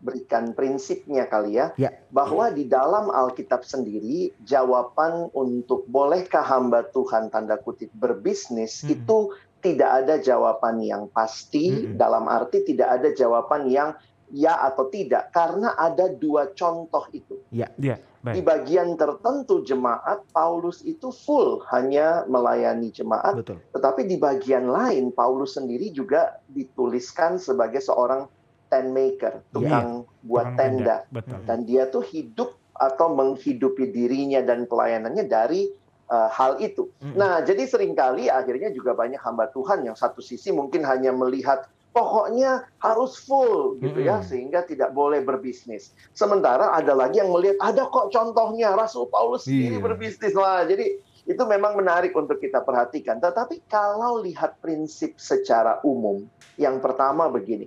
berikan 0.00 0.56
prinsipnya 0.56 1.30
kali 1.30 1.60
ya, 1.60 1.70
Ya. 1.78 1.94
bahwa 2.10 2.50
di 2.50 2.66
dalam 2.66 3.06
Alkitab 3.12 3.62
sendiri 3.62 4.34
jawaban 4.42 5.30
untuk 5.30 5.86
bolehkah 5.86 6.42
hamba 6.42 6.88
Tuhan 6.90 7.30
tanda 7.30 7.54
kutip 7.60 7.92
berbisnis 7.94 8.82
Mm-mm. 8.82 8.96
itu 8.98 9.18
tidak 9.60 9.90
ada 10.02 10.16
jawaban 10.18 10.80
yang 10.80 11.06
pasti, 11.12 11.68
Mm-mm. 11.70 12.00
dalam 12.00 12.26
arti 12.26 12.64
tidak 12.64 12.98
ada 12.98 13.12
jawaban 13.12 13.68
yang 13.68 13.92
ya 14.30 14.58
atau 14.66 14.86
tidak, 14.88 15.34
karena 15.34 15.74
ada 15.74 16.10
dua 16.10 16.50
contoh 16.54 17.04
itu. 17.10 17.38
Iya, 17.50 17.70
Di 17.76 17.94
baik. 18.22 18.42
bagian 18.46 18.94
tertentu 18.94 19.62
jemaat 19.66 20.22
Paulus 20.30 20.82
itu 20.86 21.10
full 21.10 21.62
hanya 21.74 22.24
melayani 22.30 22.94
jemaat, 22.94 23.42
Betul. 23.42 23.58
tetapi 23.74 24.06
di 24.06 24.16
bagian 24.16 24.70
lain 24.70 25.10
Paulus 25.10 25.58
sendiri 25.58 25.90
juga 25.90 26.38
dituliskan 26.52 27.40
sebagai 27.40 27.82
seorang 27.82 28.30
tent 28.70 28.94
maker, 28.94 29.42
tukang 29.50 30.06
buat 30.22 30.54
Tukang 30.54 30.58
tenda. 30.58 30.96
Betul. 31.10 31.42
Dan 31.42 31.66
dia 31.66 31.90
tuh 31.90 32.06
hidup 32.06 32.54
atau 32.80 33.12
menghidupi 33.12 33.92
dirinya 33.92 34.40
dan 34.40 34.64
pelayanannya 34.64 35.26
dari 35.28 35.68
uh, 36.08 36.30
hal 36.32 36.56
itu. 36.62 36.88
Mm-mm. 37.02 37.18
Nah, 37.18 37.44
jadi 37.44 37.66
sering 37.68 37.92
kali 37.92 38.32
akhirnya 38.32 38.72
juga 38.72 38.96
banyak 38.96 39.20
hamba 39.20 39.52
Tuhan 39.52 39.84
yang 39.84 39.98
satu 39.98 40.24
sisi 40.24 40.48
mungkin 40.54 40.86
hanya 40.88 41.12
melihat 41.12 41.68
pokoknya 41.90 42.70
harus 42.78 43.18
full 43.18 43.78
gitu 43.82 44.00
ya 44.00 44.22
sehingga 44.22 44.62
tidak 44.62 44.94
boleh 44.94 45.20
berbisnis. 45.20 45.90
Sementara 46.14 46.70
ada 46.70 46.94
lagi 46.94 47.18
yang 47.18 47.34
melihat 47.34 47.58
ada 47.58 47.86
kok 47.90 48.14
contohnya 48.14 48.74
Rasul 48.74 49.10
Paulus 49.10 49.46
sendiri 49.46 49.78
Iya. 49.78 49.84
berbisnis 49.84 50.34
lah. 50.34 50.62
Jadi 50.66 51.02
itu 51.26 51.42
memang 51.46 51.76
menarik 51.76 52.14
untuk 52.14 52.38
kita 52.38 52.62
perhatikan. 52.62 53.18
Tetapi 53.18 53.66
kalau 53.66 54.22
lihat 54.22 54.58
prinsip 54.58 55.18
secara 55.18 55.78
umum, 55.82 56.26
yang 56.56 56.78
pertama 56.78 57.26
begini. 57.26 57.66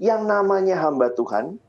Yang 0.00 0.22
namanya 0.24 0.80
hamba 0.80 1.12
Tuhan 1.12 1.60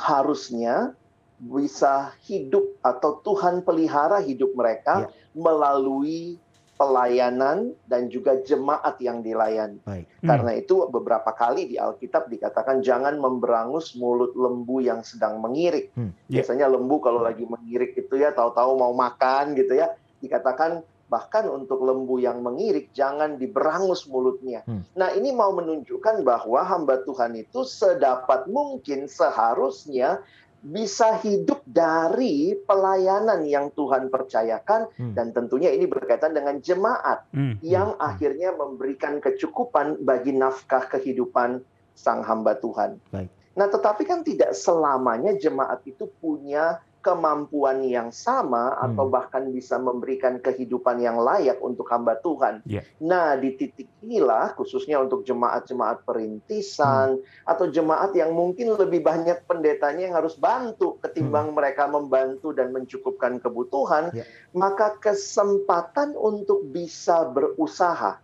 harusnya 0.00 0.96
bisa 1.38 2.10
hidup 2.26 2.64
atau 2.82 3.22
Tuhan 3.22 3.62
pelihara 3.62 4.18
hidup 4.18 4.56
mereka 4.58 5.06
Ya. 5.06 5.08
melalui 5.36 6.40
pelayanan 6.78 7.74
dan 7.90 8.06
juga 8.06 8.38
jemaat 8.46 9.02
yang 9.02 9.20
dilayani. 9.20 9.82
Baik. 9.82 10.06
Hmm. 10.22 10.28
Karena 10.30 10.50
itu 10.54 10.86
beberapa 10.86 11.34
kali 11.34 11.66
di 11.66 11.76
Alkitab 11.76 12.30
dikatakan 12.30 12.80
jangan 12.86 13.18
memberangus 13.18 13.98
mulut 13.98 14.32
lembu 14.38 14.78
yang 14.78 15.02
sedang 15.02 15.42
mengirik. 15.42 15.90
Hmm, 15.98 16.14
iya. 16.30 16.40
Biasanya 16.40 16.70
lembu 16.70 17.02
kalau 17.02 17.26
lagi 17.26 17.42
mengirik 17.44 17.98
itu 17.98 18.14
ya 18.14 18.30
tahu-tahu 18.30 18.78
mau 18.78 18.94
makan 18.94 19.58
gitu 19.58 19.74
ya, 19.74 19.90
dikatakan 20.22 20.86
bahkan 21.08 21.48
untuk 21.48 21.82
lembu 21.82 22.20
yang 22.20 22.44
mengirik 22.44 22.94
jangan 22.94 23.40
diberangus 23.40 24.06
mulutnya. 24.06 24.62
Hmm. 24.68 24.86
Nah, 24.94 25.10
ini 25.16 25.34
mau 25.34 25.50
menunjukkan 25.50 26.22
bahwa 26.22 26.62
hamba 26.62 27.02
Tuhan 27.02 27.34
itu 27.34 27.64
sedapat 27.66 28.46
mungkin 28.46 29.10
seharusnya 29.10 30.22
bisa 30.58 31.22
hidup 31.22 31.62
dari 31.62 32.58
pelayanan 32.66 33.46
yang 33.46 33.70
Tuhan 33.72 34.10
percayakan 34.10 34.90
Hmm. 34.98 35.14
dan 35.14 35.30
tentunya 35.30 35.70
ini 35.70 35.86
berkaitan 35.86 36.34
dengan 36.34 36.58
jemaat 36.58 37.30
Hmm, 37.30 37.62
yang 37.62 37.94
hmm, 37.94 38.02
akhirnya 38.02 38.50
memberikan 38.58 39.22
kecukupan 39.22 40.02
bagi 40.02 40.34
nafkah 40.34 40.90
kehidupan 40.90 41.62
sang 41.94 42.26
hamba 42.26 42.58
Tuhan. 42.58 42.98
Baik. 43.14 43.30
Nah, 43.58 43.66
tetapi 43.66 44.02
kan 44.06 44.22
tidak 44.22 44.54
selamanya 44.54 45.34
jemaat 45.34 45.82
itu 45.82 46.06
punya 46.22 46.78
kemampuan 47.08 47.80
yang 47.88 48.12
sama 48.12 48.76
atau 48.76 49.08
Hmm. 49.08 49.14
bahkan 49.16 49.48
bisa 49.48 49.80
memberikan 49.80 50.36
kehidupan 50.36 51.00
yang 51.00 51.16
layak 51.16 51.56
untuk 51.64 51.88
hamba 51.88 52.20
Tuhan. 52.20 52.60
Iya. 52.68 52.84
Nah, 53.00 53.32
di 53.40 53.56
titik 53.56 53.88
inilah 54.04 54.52
khususnya 54.52 55.00
untuk 55.00 55.24
jemaat-jemaat 55.24 56.04
perintisan 56.04 57.16
atau 57.48 57.64
jemaat 57.72 58.12
yang 58.12 58.36
mungkin 58.36 58.76
lebih 58.76 59.00
banyak 59.00 59.48
pendetanya 59.48 60.12
yang 60.12 60.16
harus 60.20 60.36
bantu 60.36 61.00
ketimbang 61.00 61.56
mereka 61.56 61.88
membantu 61.88 62.52
dan 62.52 62.76
mencukupkan 62.76 63.40
kebutuhan, 63.40 64.12
Ya. 64.12 64.28
maka 64.52 65.00
kesempatan 65.00 66.12
untuk 66.12 66.68
bisa 66.68 67.24
berusaha. 67.24 68.20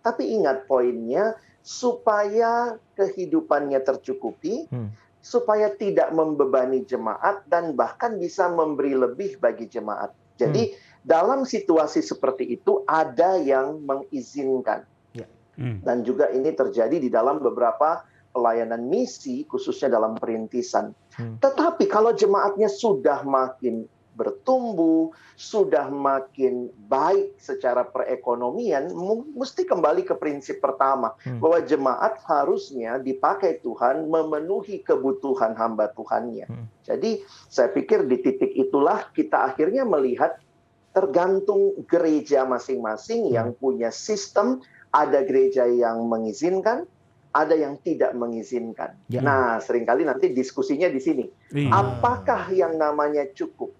Tapi 0.00 0.40
ingat 0.40 0.64
poinnya 0.64 1.36
supaya 1.60 2.80
kehidupannya 2.96 3.78
tercukupi, 3.84 4.66
Hmm. 4.72 4.90
Supaya 5.22 5.70
tidak 5.78 6.10
membebani 6.10 6.82
jemaat 6.82 7.46
dan 7.46 7.78
bahkan 7.78 8.18
bisa 8.18 8.50
memberi 8.50 8.98
lebih 8.98 9.38
bagi 9.38 9.70
jemaat. 9.70 10.10
Jadi 10.36 10.74
dalam 11.06 11.46
situasi 11.46 12.02
seperti 12.02 12.58
itu 12.58 12.82
ada 12.90 13.38
yang 13.38 13.78
mengizinkan 13.86 14.82
hmm. 15.58 15.84
dan 15.84 16.02
juga 16.02 16.30
ini 16.34 16.50
terjadi 16.52 16.96
di 16.98 17.06
dalam 17.06 17.38
beberapa 17.42 18.02
pelayanan 18.32 18.88
misi 18.88 19.44
khususnya 19.44 19.92
dalam 19.92 20.16
perintisan. 20.16 20.96
Hmm. 21.14 21.36
Tetapi 21.38 21.84
kalau 21.86 22.16
jemaatnya 22.16 22.68
sudah 22.70 23.22
makin 23.22 23.84
bertumbuh, 24.12 25.10
sudah 25.34 25.88
makin 25.88 26.68
baik 26.86 27.34
secara 27.40 27.82
perekonomian, 27.88 28.92
mesti 29.32 29.64
kembali 29.64 30.04
ke 30.04 30.14
prinsip 30.20 30.60
pertama 30.60 31.16
Hmm. 31.24 31.40
bahwa 31.40 31.58
jemaat 31.64 32.20
harusnya 32.28 33.00
dipakai 33.00 33.58
Tuhan 33.64 34.06
memenuhi 34.06 34.84
kebutuhan 34.84 35.56
hamba 35.56 35.90
Tuhannya. 35.96 36.46
Hmm. 36.46 36.66
Jadi 36.84 37.24
saya 37.48 37.72
pikir 37.72 38.04
di 38.06 38.20
titik 38.20 38.52
itulah 38.52 39.08
kita 39.16 39.48
akhirnya 39.48 39.82
melihat 39.88 40.36
tergantung 40.92 41.72
gereja 41.88 42.44
masing-masing 42.44 43.32
yang 43.32 43.56
punya 43.56 43.88
sistem, 43.88 44.60
ada 44.92 45.24
gereja 45.24 45.64
yang 45.64 46.04
mengizinkan, 46.04 46.84
ada 47.32 47.56
yang 47.56 47.80
tidak 47.80 48.12
mengizinkan. 48.12 48.92
Ya. 49.08 49.24
Nah, 49.24 49.56
sering 49.64 49.88
kali 49.88 50.04
nanti 50.04 50.36
diskusinya 50.36 50.84
di 50.92 51.00
sini. 51.00 51.24
Iya. 51.48 51.72
Apakah 51.72 52.52
yang 52.52 52.76
namanya 52.76 53.24
cukup? 53.32 53.72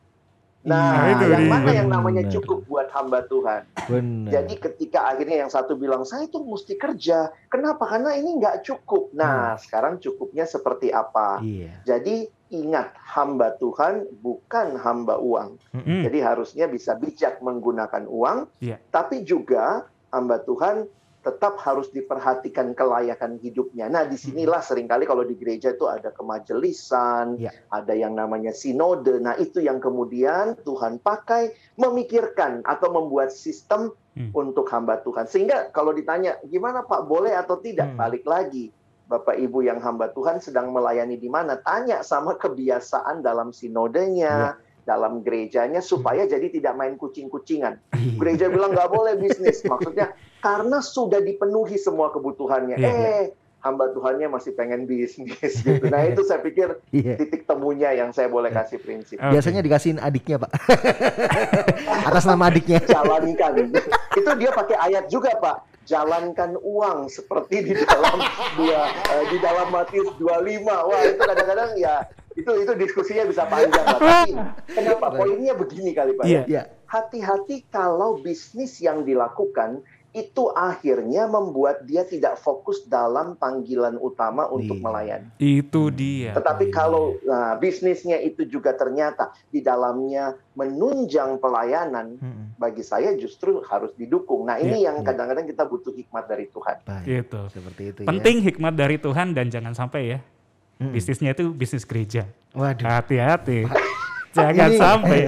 Nah, 0.62 0.94
Nah, 0.94 1.06
itu 1.10 1.24
yang 1.26 1.46
mana 1.50 1.70
yang 1.74 1.88
namanya 1.90 2.22
cukup 2.30 2.62
buat 2.70 2.86
hamba 2.94 3.26
Tuhan? 3.26 3.66
Benar. 3.90 4.30
Jadi 4.30 4.54
ketika 4.62 5.10
akhirnya 5.10 5.42
yang 5.42 5.50
satu 5.50 5.74
bilang 5.74 6.06
saya 6.06 6.30
itu 6.30 6.38
mesti 6.38 6.78
kerja, 6.78 7.34
kenapa? 7.50 7.82
Karena 7.84 8.14
ini 8.14 8.38
nggak 8.38 8.62
cukup. 8.62 9.10
Nah, 9.10 9.58
sekarang 9.58 9.98
cukupnya 9.98 10.46
seperti 10.46 10.94
apa? 10.94 11.42
iya. 11.42 11.82
Jadi 11.82 12.30
ingat 12.52 12.94
hamba 13.00 13.56
Tuhan 13.56 14.06
bukan 14.20 14.76
hamba 14.78 15.18
uang. 15.18 15.58
Hmm. 15.72 16.02
Jadi 16.04 16.18
harusnya 16.20 16.68
bisa 16.68 16.94
bijak 16.94 17.40
menggunakan 17.40 18.04
uang, 18.06 18.46
Iya. 18.60 18.76
tapi 18.92 19.24
juga 19.24 19.88
hamba 20.12 20.38
Tuhan 20.44 20.84
tetap 21.22 21.54
harus 21.62 21.86
diperhatikan 21.94 22.74
kelayakan 22.74 23.38
hidupnya. 23.38 23.86
Nah, 23.86 24.02
di 24.02 24.18
sinilah 24.18 24.58
sering 24.58 24.90
kali 24.90 25.06
kalau 25.06 25.22
di 25.22 25.38
gereja 25.38 25.70
itu 25.70 25.86
ada 25.86 26.10
kemajelisan, 26.10 27.38
Iya. 27.38 27.54
ada 27.70 27.94
yang 27.94 28.18
namanya 28.18 28.50
sinode. 28.50 29.22
Nah, 29.22 29.38
itu 29.38 29.62
yang 29.62 29.78
kemudian 29.78 30.58
Tuhan 30.66 30.98
pakai 30.98 31.54
memikirkan 31.78 32.66
atau 32.66 32.90
membuat 32.90 33.30
sistem 33.30 33.94
Hmm. 34.12 34.28
untuk 34.36 34.68
hamba 34.68 35.00
Tuhan. 35.00 35.24
Sehingga 35.24 35.72
kalau 35.72 35.96
ditanya, 35.96 36.36
gimana 36.44 36.84
Pak, 36.84 37.08
boleh 37.08 37.32
atau 37.32 37.56
tidak? 37.56 37.96
Hmm. 37.96 37.98
Balik 38.02 38.28
lagi. 38.28 38.68
Bapak 39.08 39.40
Ibu 39.40 39.64
yang 39.64 39.80
hamba 39.80 40.12
Tuhan 40.12 40.36
sedang 40.36 40.68
melayani 40.68 41.16
di 41.16 41.32
mana? 41.32 41.56
Tanya 41.60 42.04
sama 42.04 42.36
kebiasaan 42.36 43.24
dalam 43.24 43.56
sinodenya, 43.56 44.56
dalam 44.84 45.20
gerejanya, 45.24 45.80
supaya 45.80 46.28
jadi 46.28 46.44
tidak 46.48 46.76
main 46.76 47.00
kucing-kucingan. 47.00 47.80
Iya. 47.96 48.16
Gereja 48.20 48.46
bilang 48.52 48.76
nggak 48.76 48.90
boleh 48.92 49.16
bisnis. 49.16 49.64
Maksudnya 49.64 50.12
karena 50.42 50.82
sudah 50.82 51.22
dipenuhi 51.22 51.78
semua 51.78 52.10
kebutuhannya. 52.10 52.76
Iya, 52.76 52.90
eh, 52.90 53.24
hamba 53.62 53.94
Tuhannya 53.94 54.26
masih 54.26 54.58
pengen 54.58 54.90
bisnis 54.90 55.62
gitu. 55.62 55.86
Nah 55.86 56.02
itu 56.02 56.26
saya 56.26 56.42
pikir 56.42 56.82
Iya. 56.90 57.14
titik 57.14 57.46
temunya 57.46 57.94
yang 57.94 58.10
saya 58.10 58.26
boleh 58.26 58.50
kasih 58.50 58.82
prinsip. 58.82 59.22
Oke. 59.22 59.38
Biasanya 59.38 59.62
dikasihin 59.62 60.02
adiknya, 60.02 60.42
Pak. 60.42 60.50
Atas 62.10 62.26
nama 62.26 62.50
adiknya. 62.50 62.82
Jalankan. 62.82 63.70
itu 64.12 64.30
dia 64.36 64.50
pakai 64.50 64.76
ayat 64.82 65.06
juga 65.06 65.30
Pak. 65.38 65.70
Jalankan 65.82 66.58
uang 66.62 67.10
seperti 67.10 67.70
di 67.70 67.74
dalam 67.74 68.18
dua 68.54 68.86
eh, 68.90 69.24
di 69.30 69.38
dalam 69.38 69.70
Matius 69.70 70.10
25. 70.18 70.26
Wah 70.66 71.00
itu 71.06 71.22
kadang-kadang 71.22 71.70
ya 71.74 72.06
itu 72.34 72.50
itu 72.54 72.72
diskusinya 72.78 73.24
bisa 73.26 73.42
panjang 73.46 73.82
Pak. 73.86 73.98
Tapi 73.98 74.30
kenapa 74.74 75.06
poinnya 75.10 75.54
begini 75.54 75.90
kali 75.94 76.18
Pak? 76.18 76.26
Iya. 76.26 76.42
Iya. 76.50 76.62
hati-hati 76.86 77.64
kalau 77.72 78.20
bisnis 78.20 78.76
yang 78.78 79.02
dilakukan 79.02 79.80
itu 80.12 80.52
akhirnya 80.52 81.24
membuat 81.24 81.88
dia 81.88 82.04
tidak 82.04 82.36
fokus 82.38 82.84
dalam 82.84 83.34
panggilan 83.34 83.96
utama 83.96 84.44
untuk 84.46 84.76
Iya. 84.78 84.84
melayani. 84.84 85.28
Itu 85.40 85.88
dia. 85.88 86.36
Tetapi 86.36 86.68
kalau 86.68 87.16
nah, 87.24 87.56
bisnisnya 87.56 88.20
itu 88.20 88.44
juga 88.44 88.76
ternyata 88.76 89.32
di 89.48 89.64
dalamnya 89.64 90.36
menunjang 90.52 91.40
pelayanan, 91.40 92.20
Mm-mm. 92.20 92.60
bagi 92.60 92.84
saya 92.84 93.16
justru 93.16 93.64
harus 93.64 93.90
didukung. 93.96 94.44
Nah 94.44 94.60
ini 94.60 94.84
yang 94.84 95.00
Iya. 95.00 95.10
kadang-kadang 95.10 95.48
kita 95.48 95.64
butuh 95.64 95.96
hikmat 95.96 96.28
dari 96.28 96.46
Tuhan. 96.52 96.76
Baik. 96.84 97.04
Gitu. 97.08 97.40
Seperti 97.48 97.82
itu 97.88 98.00
Penting 98.04 98.36
hikmat 98.44 98.74
dari 98.76 98.96
Tuhan 99.00 99.32
dan 99.32 99.48
jangan 99.48 99.72
sampai 99.72 100.00
ya 100.06 100.10
ya. 100.12 100.18
Mm-mm. 100.82 100.92
bisnisnya 100.92 101.30
itu 101.32 101.48
bisnis 101.54 101.88
gereja. 101.88 102.28
Waduh. 102.52 102.84
Hati-hati. 102.84 103.64
Jangan 104.32 104.68
Ini- 104.68 104.80
sampai. 104.80 105.18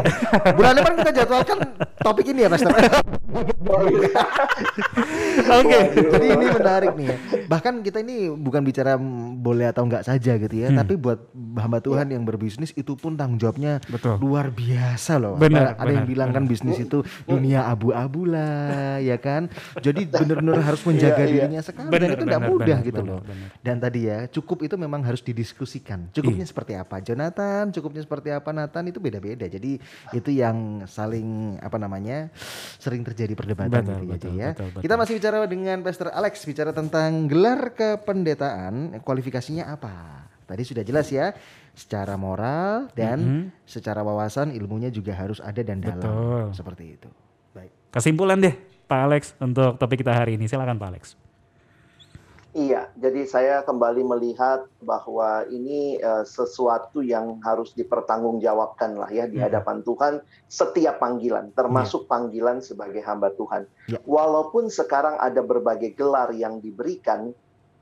Bulan 0.53 0.73
depan 0.75 0.93
kita 0.97 1.13
jadwalkan 1.15 1.59
topik 2.01 2.27
ini 2.27 2.41
ya, 2.41 2.49
Pastor. 2.49 2.73
Oke. 5.55 5.79
Jadi 5.93 6.27
ini 6.31 6.47
menarik 6.49 6.93
nih 6.95 7.07
ya. 7.07 7.17
Bahkan 7.45 7.83
kita 7.83 7.99
ini 8.01 8.31
bukan 8.31 8.63
bicara 8.63 8.97
boleh 9.37 9.69
atau 9.69 9.85
enggak 9.85 10.03
saja 10.03 10.33
gitu 10.35 10.55
ya, 10.55 10.69
Hmm. 10.71 10.79
tapi 10.79 10.97
buat 10.97 11.21
hamba 11.55 11.79
Tuhan 11.79 12.09
yang 12.09 12.23
berbisnis 12.23 12.73
itu 12.73 12.95
pun 12.95 13.13
tanggung 13.15 13.37
jawabnya 13.37 13.83
Betul. 13.85 14.17
luar 14.19 14.49
biasa 14.49 15.19
loh. 15.19 15.37
Benar, 15.37 15.77
Ada 15.77 15.85
yang 15.85 16.05
benar, 16.05 16.09
bilang 16.09 16.31
kan 16.33 16.45
bisnis 16.47 16.79
itu 16.79 16.99
dunia 17.25 17.67
abu-abu 17.67 18.25
lah, 18.25 18.97
ya 18.99 19.19
kan. 19.19 19.51
Jadi 19.77 20.07
benar-benar 20.07 20.63
harus 20.63 20.81
menjaga 20.83 21.21
Iya, 21.21 21.27
iya. 21.27 21.33
dirinya 21.45 21.61
sekali 21.61 21.91
dan 21.91 22.09
itu 22.11 22.25
nggak 22.25 22.41
benar, 22.41 22.51
mudah 22.51 22.67
benar, 22.73 22.89
gitu 22.89 23.03
benar, 23.03 23.11
loh. 23.11 23.21
benar. 23.23 23.49
Dan 23.61 23.77
tadi 23.79 24.01
ya 24.03 24.19
cukup 24.27 24.59
itu 24.63 24.75
memang 24.77 25.01
harus 25.03 25.21
didiskusikan. 25.21 26.09
Cukupnya 26.11 26.43
Iya. 26.43 26.51
seperti 26.51 26.73
apa? 26.75 26.97
Jonathan, 27.01 27.65
cukupnya 27.71 28.03
seperti 28.03 28.29
apa 28.31 28.51
Nathan 28.51 28.85
itu 28.95 29.03
beda-beda. 29.03 29.51
Jadi 29.51 29.83
itu 30.15 30.31
yang 30.31 30.87
saling 30.87 31.59
apa 31.59 31.75
namanya 31.75 32.31
sering 32.79 33.03
terjadi 33.03 33.35
perdebatan 33.35 33.83
Betul, 33.83 34.07
gitu 34.15 34.31
betul, 34.31 34.39
ya. 34.39 34.55
betul, 34.55 34.67
betul. 34.71 34.83
Kita 34.87 34.95
masih 34.95 35.13
bicara 35.19 35.37
dengan 35.51 35.79
Pastor 35.83 36.09
Alex 36.15 36.35
bicara 36.47 36.71
tentang 36.71 37.27
gelar 37.27 37.75
kependetaan, 37.75 39.03
kualifikasinya 39.03 39.67
apa? 39.67 40.25
Tadi 40.45 40.63
sudah 40.63 40.85
jelas 40.85 41.09
ya, 41.09 41.33
secara 41.75 42.15
moral 42.15 42.93
dan 42.93 43.19
Mhm. 43.19 43.67
secara 43.67 44.05
wawasan 44.05 44.55
ilmunya 44.55 44.93
juga 44.93 45.17
harus 45.17 45.43
ada 45.43 45.59
dan 45.65 45.83
dalam. 45.83 45.99
Betul. 45.99 46.45
Seperti 46.55 46.85
itu. 46.95 47.09
Baik. 47.51 47.73
Kesimpulan 47.91 48.39
deh 48.39 48.55
Pak 48.85 49.01
Alex 49.01 49.23
untuk 49.41 49.81
topik 49.81 50.05
kita 50.05 50.13
hari 50.13 50.37
ini. 50.37 50.45
Silakan 50.45 50.77
Pak 50.77 50.89
Alex. 50.93 51.05
Iya, 52.55 52.87
jadi 52.95 53.27
saya 53.27 53.55
kembali 53.67 54.07
melihat 54.07 54.71
bahwa 54.79 55.43
ini 55.51 55.99
eh, 55.99 56.23
sesuatu 56.23 57.03
yang 57.03 57.43
harus 57.43 57.75
dipertanggungjawabkan 57.75 58.95
lah 58.95 59.11
ya 59.11 59.27
di 59.27 59.43
Hmm. 59.43 59.51
hadapan 59.51 59.83
Tuhan 59.83 60.23
setiap 60.47 61.03
panggilan, 61.03 61.51
termasuk 61.51 62.07
panggilan 62.07 62.63
sebagai 62.63 63.03
hamba 63.03 63.35
Tuhan. 63.35 63.67
Ya. 63.91 63.99
Walaupun 64.07 64.71
sekarang 64.71 65.19
ada 65.19 65.43
berbagai 65.43 65.99
gelar 65.99 66.31
yang 66.31 66.63
diberikan, 66.63 67.35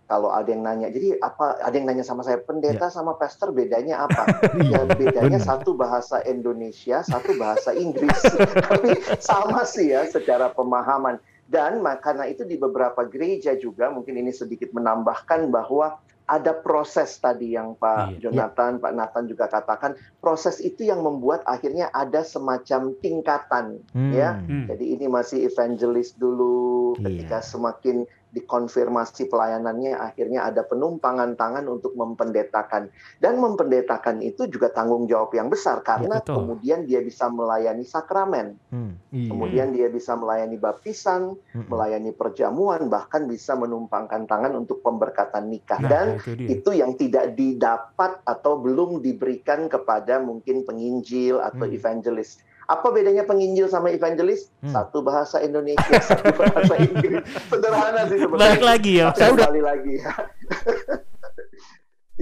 kalau 0.09 0.33
ada 0.33 0.49
yang 0.49 0.65
nanya, 0.65 0.89
jadi 0.89 1.21
apa? 1.21 1.61
Ada 1.61 1.75
yang 1.77 1.87
nanya 1.93 2.05
sama 2.05 2.25
saya, 2.25 2.41
pendeta 2.41 2.89
sama 2.89 3.17
pastor 3.21 3.53
bedanya 3.53 4.09
apa? 4.09 4.25
ya 4.73 4.89
bedanya 4.89 5.37
satu 5.37 5.77
bahasa 5.77 6.25
Indonesia, 6.25 7.05
satu 7.05 7.37
bahasa 7.37 7.77
Inggris, 7.77 8.21
tapi 8.73 8.97
sama 9.21 9.69
sih 9.69 9.93
ya 9.93 10.09
secara 10.09 10.49
pemahaman. 10.49 11.21
Dan 11.53 11.85
karena 12.01 12.25
itu 12.25 12.49
di 12.49 12.57
beberapa 12.57 13.05
gereja 13.05 13.53
juga 13.53 13.93
mungkin 13.93 14.17
ini 14.17 14.33
sedikit 14.33 14.73
menambahkan 14.73 15.53
bahwa 15.53 16.01
ada 16.25 16.57
proses 16.57 17.21
tadi 17.21 17.53
yang 17.53 17.77
Pak 17.77 18.17
Iya. 18.17 18.31
Jonathan, 18.31 18.81
Pak 18.81 18.93
Nathan 18.97 19.29
juga 19.29 19.53
katakan, 19.53 19.93
proses 20.17 20.65
itu 20.65 20.89
yang 20.89 21.05
membuat 21.05 21.45
akhirnya 21.45 21.93
ada 21.93 22.25
semacam 22.25 22.97
tingkatan 23.05 23.85
Hmm. 23.93 24.13
ya. 24.17 24.41
Hmm. 24.41 24.65
Jadi 24.71 24.97
ini 24.97 25.13
masih 25.13 25.45
evangelis 25.45 26.17
dulu, 26.17 26.97
Iya. 26.97 27.05
ketika 27.05 27.39
semakin 27.45 28.09
dikonfirmasi 28.33 29.29
pelayanannya 29.29 29.93
akhirnya 29.93 30.49
ada 30.49 30.65
penumpangan 30.65 31.37
tangan 31.37 31.69
untuk 31.69 31.93
mempendetakan. 31.93 32.89
Dan 33.21 33.39
mempendetakan 33.39 34.19
itu 34.19 34.49
juga 34.49 34.69
tanggung 34.69 35.05
jawab 35.05 35.31
yang 35.33 35.53
besar 35.53 35.81
karena 35.81 36.19
betul. 36.19 36.41
kemudian 36.41 36.85
dia 36.85 37.01
bisa 37.01 37.29
melayani 37.29 37.85
sakramen, 37.85 38.57
Hmm. 38.73 38.97
Iya. 39.13 39.29
kemudian 39.29 39.69
dia 39.71 39.89
bisa 39.89 40.17
melayani 40.17 40.57
baptisan, 40.57 41.37
Mm-mm. 41.53 41.69
melayani 41.69 42.11
perjamuan, 42.11 42.89
bahkan 42.89 43.29
bisa 43.29 43.53
menumpangkan 43.53 44.25
tangan 44.25 44.57
untuk 44.57 44.81
pemberkatan 44.81 45.53
nikah. 45.53 45.77
Nah, 45.79 45.91
Dan 45.93 46.07
itu 46.17 46.33
dia. 46.35 46.49
itu 46.51 46.71
yang 46.73 46.93
tidak 46.97 47.37
didapat 47.37 48.17
atau 48.25 48.57
belum 48.57 49.05
diberikan 49.05 49.69
kepada 49.69 50.19
mungkin 50.19 50.65
penginjil 50.65 51.37
atau 51.39 51.69
Hmm. 51.69 51.77
evangelis. 51.77 52.41
Apa 52.73 52.89
bedanya 52.89 53.23
penginjil 53.23 53.69
sama 53.69 53.93
evangelis? 53.93 54.49
Hmm. 54.59 54.73
Satu 54.73 55.05
bahasa 55.05 55.37
Indonesia, 55.39 56.01
satu 56.09 56.33
bahasa 56.33 56.73
Inggris. 56.79 57.21
Sederhana 57.47 58.09
sih 58.09 58.17
sebenarnya. 58.17 58.49
Balik 58.49 58.65
lagi 58.65 58.93
ya. 58.97 59.07
Tapi 59.07 59.19
Saya 59.19 59.29
udah- 59.29 59.45
kembali 59.45 59.63
lagi 59.63 59.93
ya. 59.95 60.13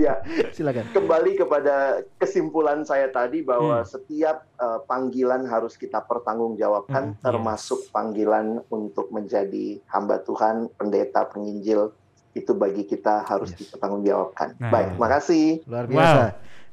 ya, 0.00 0.14
Silakan. 0.50 0.84
kembali 0.90 1.32
kepada 1.36 1.76
kesimpulan 2.16 2.82
saya 2.82 3.06
tadi 3.08 3.42
bahwa 3.42 3.78
Hmm. 3.78 3.86
setiap 3.86 4.42
uh, 4.56 4.80
panggilan 4.82 5.44
harus 5.44 5.74
kita 5.74 6.02
pertanggungjawabkan, 6.02 7.04
Hmm, 7.04 7.14
yes. 7.14 7.22
termasuk 7.22 7.80
panggilan 7.90 8.46
untuk 8.68 9.06
menjadi 9.10 9.78
hamba 9.86 10.18
Tuhan, 10.20 10.72
pendeta, 10.72 11.26
penginjil. 11.26 11.92
Itu 12.30 12.54
bagi 12.54 12.82
kita 12.84 13.22
harus 13.24 13.50
Yes. 13.50 13.58
dipertanggungjawabkan. 13.60 14.54
Nah. 14.56 14.70
Baik, 14.70 14.90
makasih. 14.96 15.62
Luar 15.66 15.84
biasa. 15.84 16.24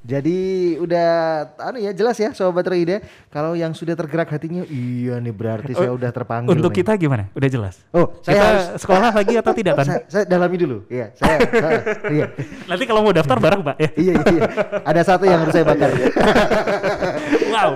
Jadi 0.07 0.37
udah 0.79 1.09
anu 1.59 1.83
ya 1.83 1.91
jelas 1.91 2.15
ya 2.15 2.31
sobat 2.31 2.63
Roida 2.63 3.03
kalau 3.27 3.59
yang 3.59 3.75
sudah 3.75 3.91
tergerak 3.91 4.31
hatinya 4.31 4.63
iya 4.71 5.19
nih 5.19 5.35
berarti 5.35 5.75
saya 5.75 5.91
udah 5.91 6.15
terpanggil. 6.15 6.47
Untuk 6.55 6.71
nih. 6.71 6.79
kita 6.79 6.95
gimana? 6.95 7.27
Udah 7.35 7.49
jelas. 7.51 7.75
Oh, 7.91 8.15
saya 8.23 8.31
kita 8.31 8.45
harus 8.47 8.65
sekolah 8.79 9.11
lagi 9.11 9.33
atau 9.35 9.51
tidak 9.51 9.73
kan? 9.75 9.83
saya, 9.83 9.99
saya 10.07 10.23
dalami 10.23 10.55
dulu. 10.55 10.87
Iya, 10.87 11.11
saya, 11.11 11.37
saya 11.43 11.79
iya. 12.07 12.25
Nanti 12.71 12.83
kalau 12.87 13.03
mau 13.03 13.11
daftar 13.11 13.35
bareng 13.35 13.59
Pak 13.67 13.75
ya. 13.83 13.89
iya, 13.99 14.13
iya. 14.31 14.41
Ada 14.87 15.01
satu 15.03 15.27
yang 15.27 15.43
harus 15.43 15.51
saya 15.51 15.67
bakar. 15.67 15.91
wow. 17.51 17.69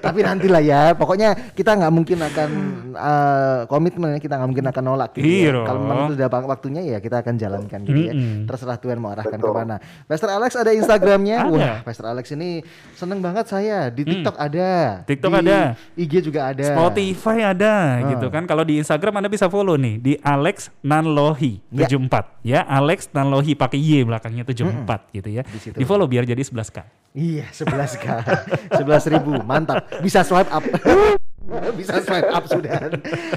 Tapi 0.00 0.18
nantilah 0.24 0.62
ya. 0.64 0.82
Pokoknya 0.96 1.36
kita 1.52 1.76
nggak 1.76 1.92
mungkin 1.92 2.18
akan 2.24 2.50
eh, 2.96 3.60
komitmen 3.68 4.16
kita 4.16 4.40
nggak 4.40 4.48
mungkin 4.48 4.66
akan 4.72 4.82
nolak 4.88 5.10
gitu 5.20 5.28
Iya 5.28 5.52
ya. 5.52 5.62
Kalau 5.68 5.80
memang 5.84 6.08
itu 6.08 6.14
udah 6.16 6.28
bang- 6.32 6.48
waktunya 6.48 6.80
ya 6.80 6.98
kita 7.04 7.20
akan 7.20 7.34
jalankan 7.36 7.78
gitu 7.84 8.00
ya. 8.08 8.12
Terserah 8.48 8.80
Tuhan 8.80 8.96
mau 9.04 9.12
arahkan 9.12 9.36
Betul. 9.36 9.52
ke 9.52 9.58
mana. 9.60 9.76
Pastor 10.08 10.32
Alex 10.32 10.56
ada 10.56 10.72
Instagramnya. 10.72 11.44
Ada. 11.44 11.52
Wah, 11.52 11.73
Pastor 11.82 12.06
Alex 12.06 12.30
ini 12.30 12.62
seneng 12.92 13.18
banget 13.18 13.48
saya. 13.48 13.88
Di 13.90 14.04
TikTok 14.04 14.36
ada. 14.36 15.02
TikTok 15.02 15.32
di 15.32 15.38
ada. 15.48 15.58
IG 15.98 16.12
juga 16.22 16.52
ada. 16.52 16.62
Spotify 16.62 17.38
ada 17.42 17.74
Ah. 18.04 18.10
gitu 18.14 18.30
kan. 18.30 18.44
Kalau 18.44 18.62
di 18.62 18.78
Instagram 18.78 19.18
Anda 19.18 19.32
bisa 19.32 19.48
follow 19.48 19.74
nih 19.74 19.98
di 19.98 20.12
Alex 20.20 20.70
Nanlohi 20.84 21.58
Ya. 21.72 21.88
74 21.88 22.44
ya. 22.44 22.60
Alex 22.62 23.10
Nanlohi 23.10 23.56
pakai 23.56 23.80
Y 23.80 24.04
belakangnya 24.04 24.44
74 24.44 25.10
gitu 25.10 25.28
ya. 25.32 25.42
Di 25.42 25.58
situ. 25.58 25.74
Di 25.74 25.84
follow 25.88 26.04
biar 26.04 26.22
jadi 26.22 26.44
11K. 26.44 26.78
Iya, 27.14 27.46
11 27.54 27.94
k 27.94 28.06
11 28.82 29.06
ribu, 29.06 29.38
mantap. 29.46 29.86
Bisa 30.02 30.26
swipe 30.26 30.50
up. 30.50 30.62
Bisa 31.78 32.00
swipe 32.00 32.30
up 32.30 32.44
sudah. 32.46 32.88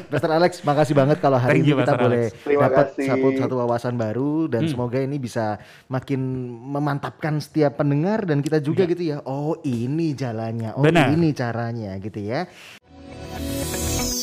Pastor 0.07 0.31
Alex, 0.31 0.63
makasih 0.63 0.95
banget 0.95 1.17
kalau 1.19 1.35
hari 1.35 1.59
Thank 1.59 1.67
ini 1.67 1.71
you, 1.71 1.77
kita 1.79 1.93
Pastor 1.93 2.03
boleh 2.07 2.23
dapat 2.45 2.85
satu, 2.95 3.27
satu 3.35 3.55
wawasan 3.59 3.93
baru 3.95 4.47
dan 4.47 4.63
Hmm. 4.63 4.71
semoga 4.71 4.99
ini 4.99 5.17
bisa 5.17 5.59
makin 5.87 6.19
memantapkan 6.67 7.39
setiap 7.39 7.79
pendengar 7.79 8.23
dan 8.23 8.39
kita 8.39 8.59
juga 8.59 8.83
gitu 8.83 9.03
ya. 9.03 9.17
Oh, 9.23 9.55
ini 9.61 10.11
jalannya. 10.11 10.75
Oh, 10.75 10.83
Benar. 10.83 11.11
ini 11.11 11.31
caranya 11.31 11.95
gitu 11.99 12.19
ya. 12.19 12.47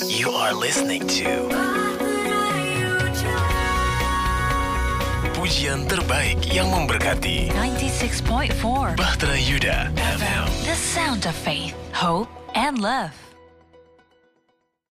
You 0.05 0.31
are 0.31 0.55
listening 0.55 1.05
to 1.11 1.51
Pujian 5.35 5.85
terbaik 5.85 6.41
yang 6.49 6.73
memberkati 6.73 7.53
96.4 7.53 8.97
Bahtera 8.97 9.37
Yuda 9.37 9.93
FM 9.93 10.45
The 10.65 10.73
sound 10.73 11.29
of 11.29 11.37
faith, 11.37 11.77
hope, 11.93 12.31
and 12.57 12.81
love. 12.81 13.13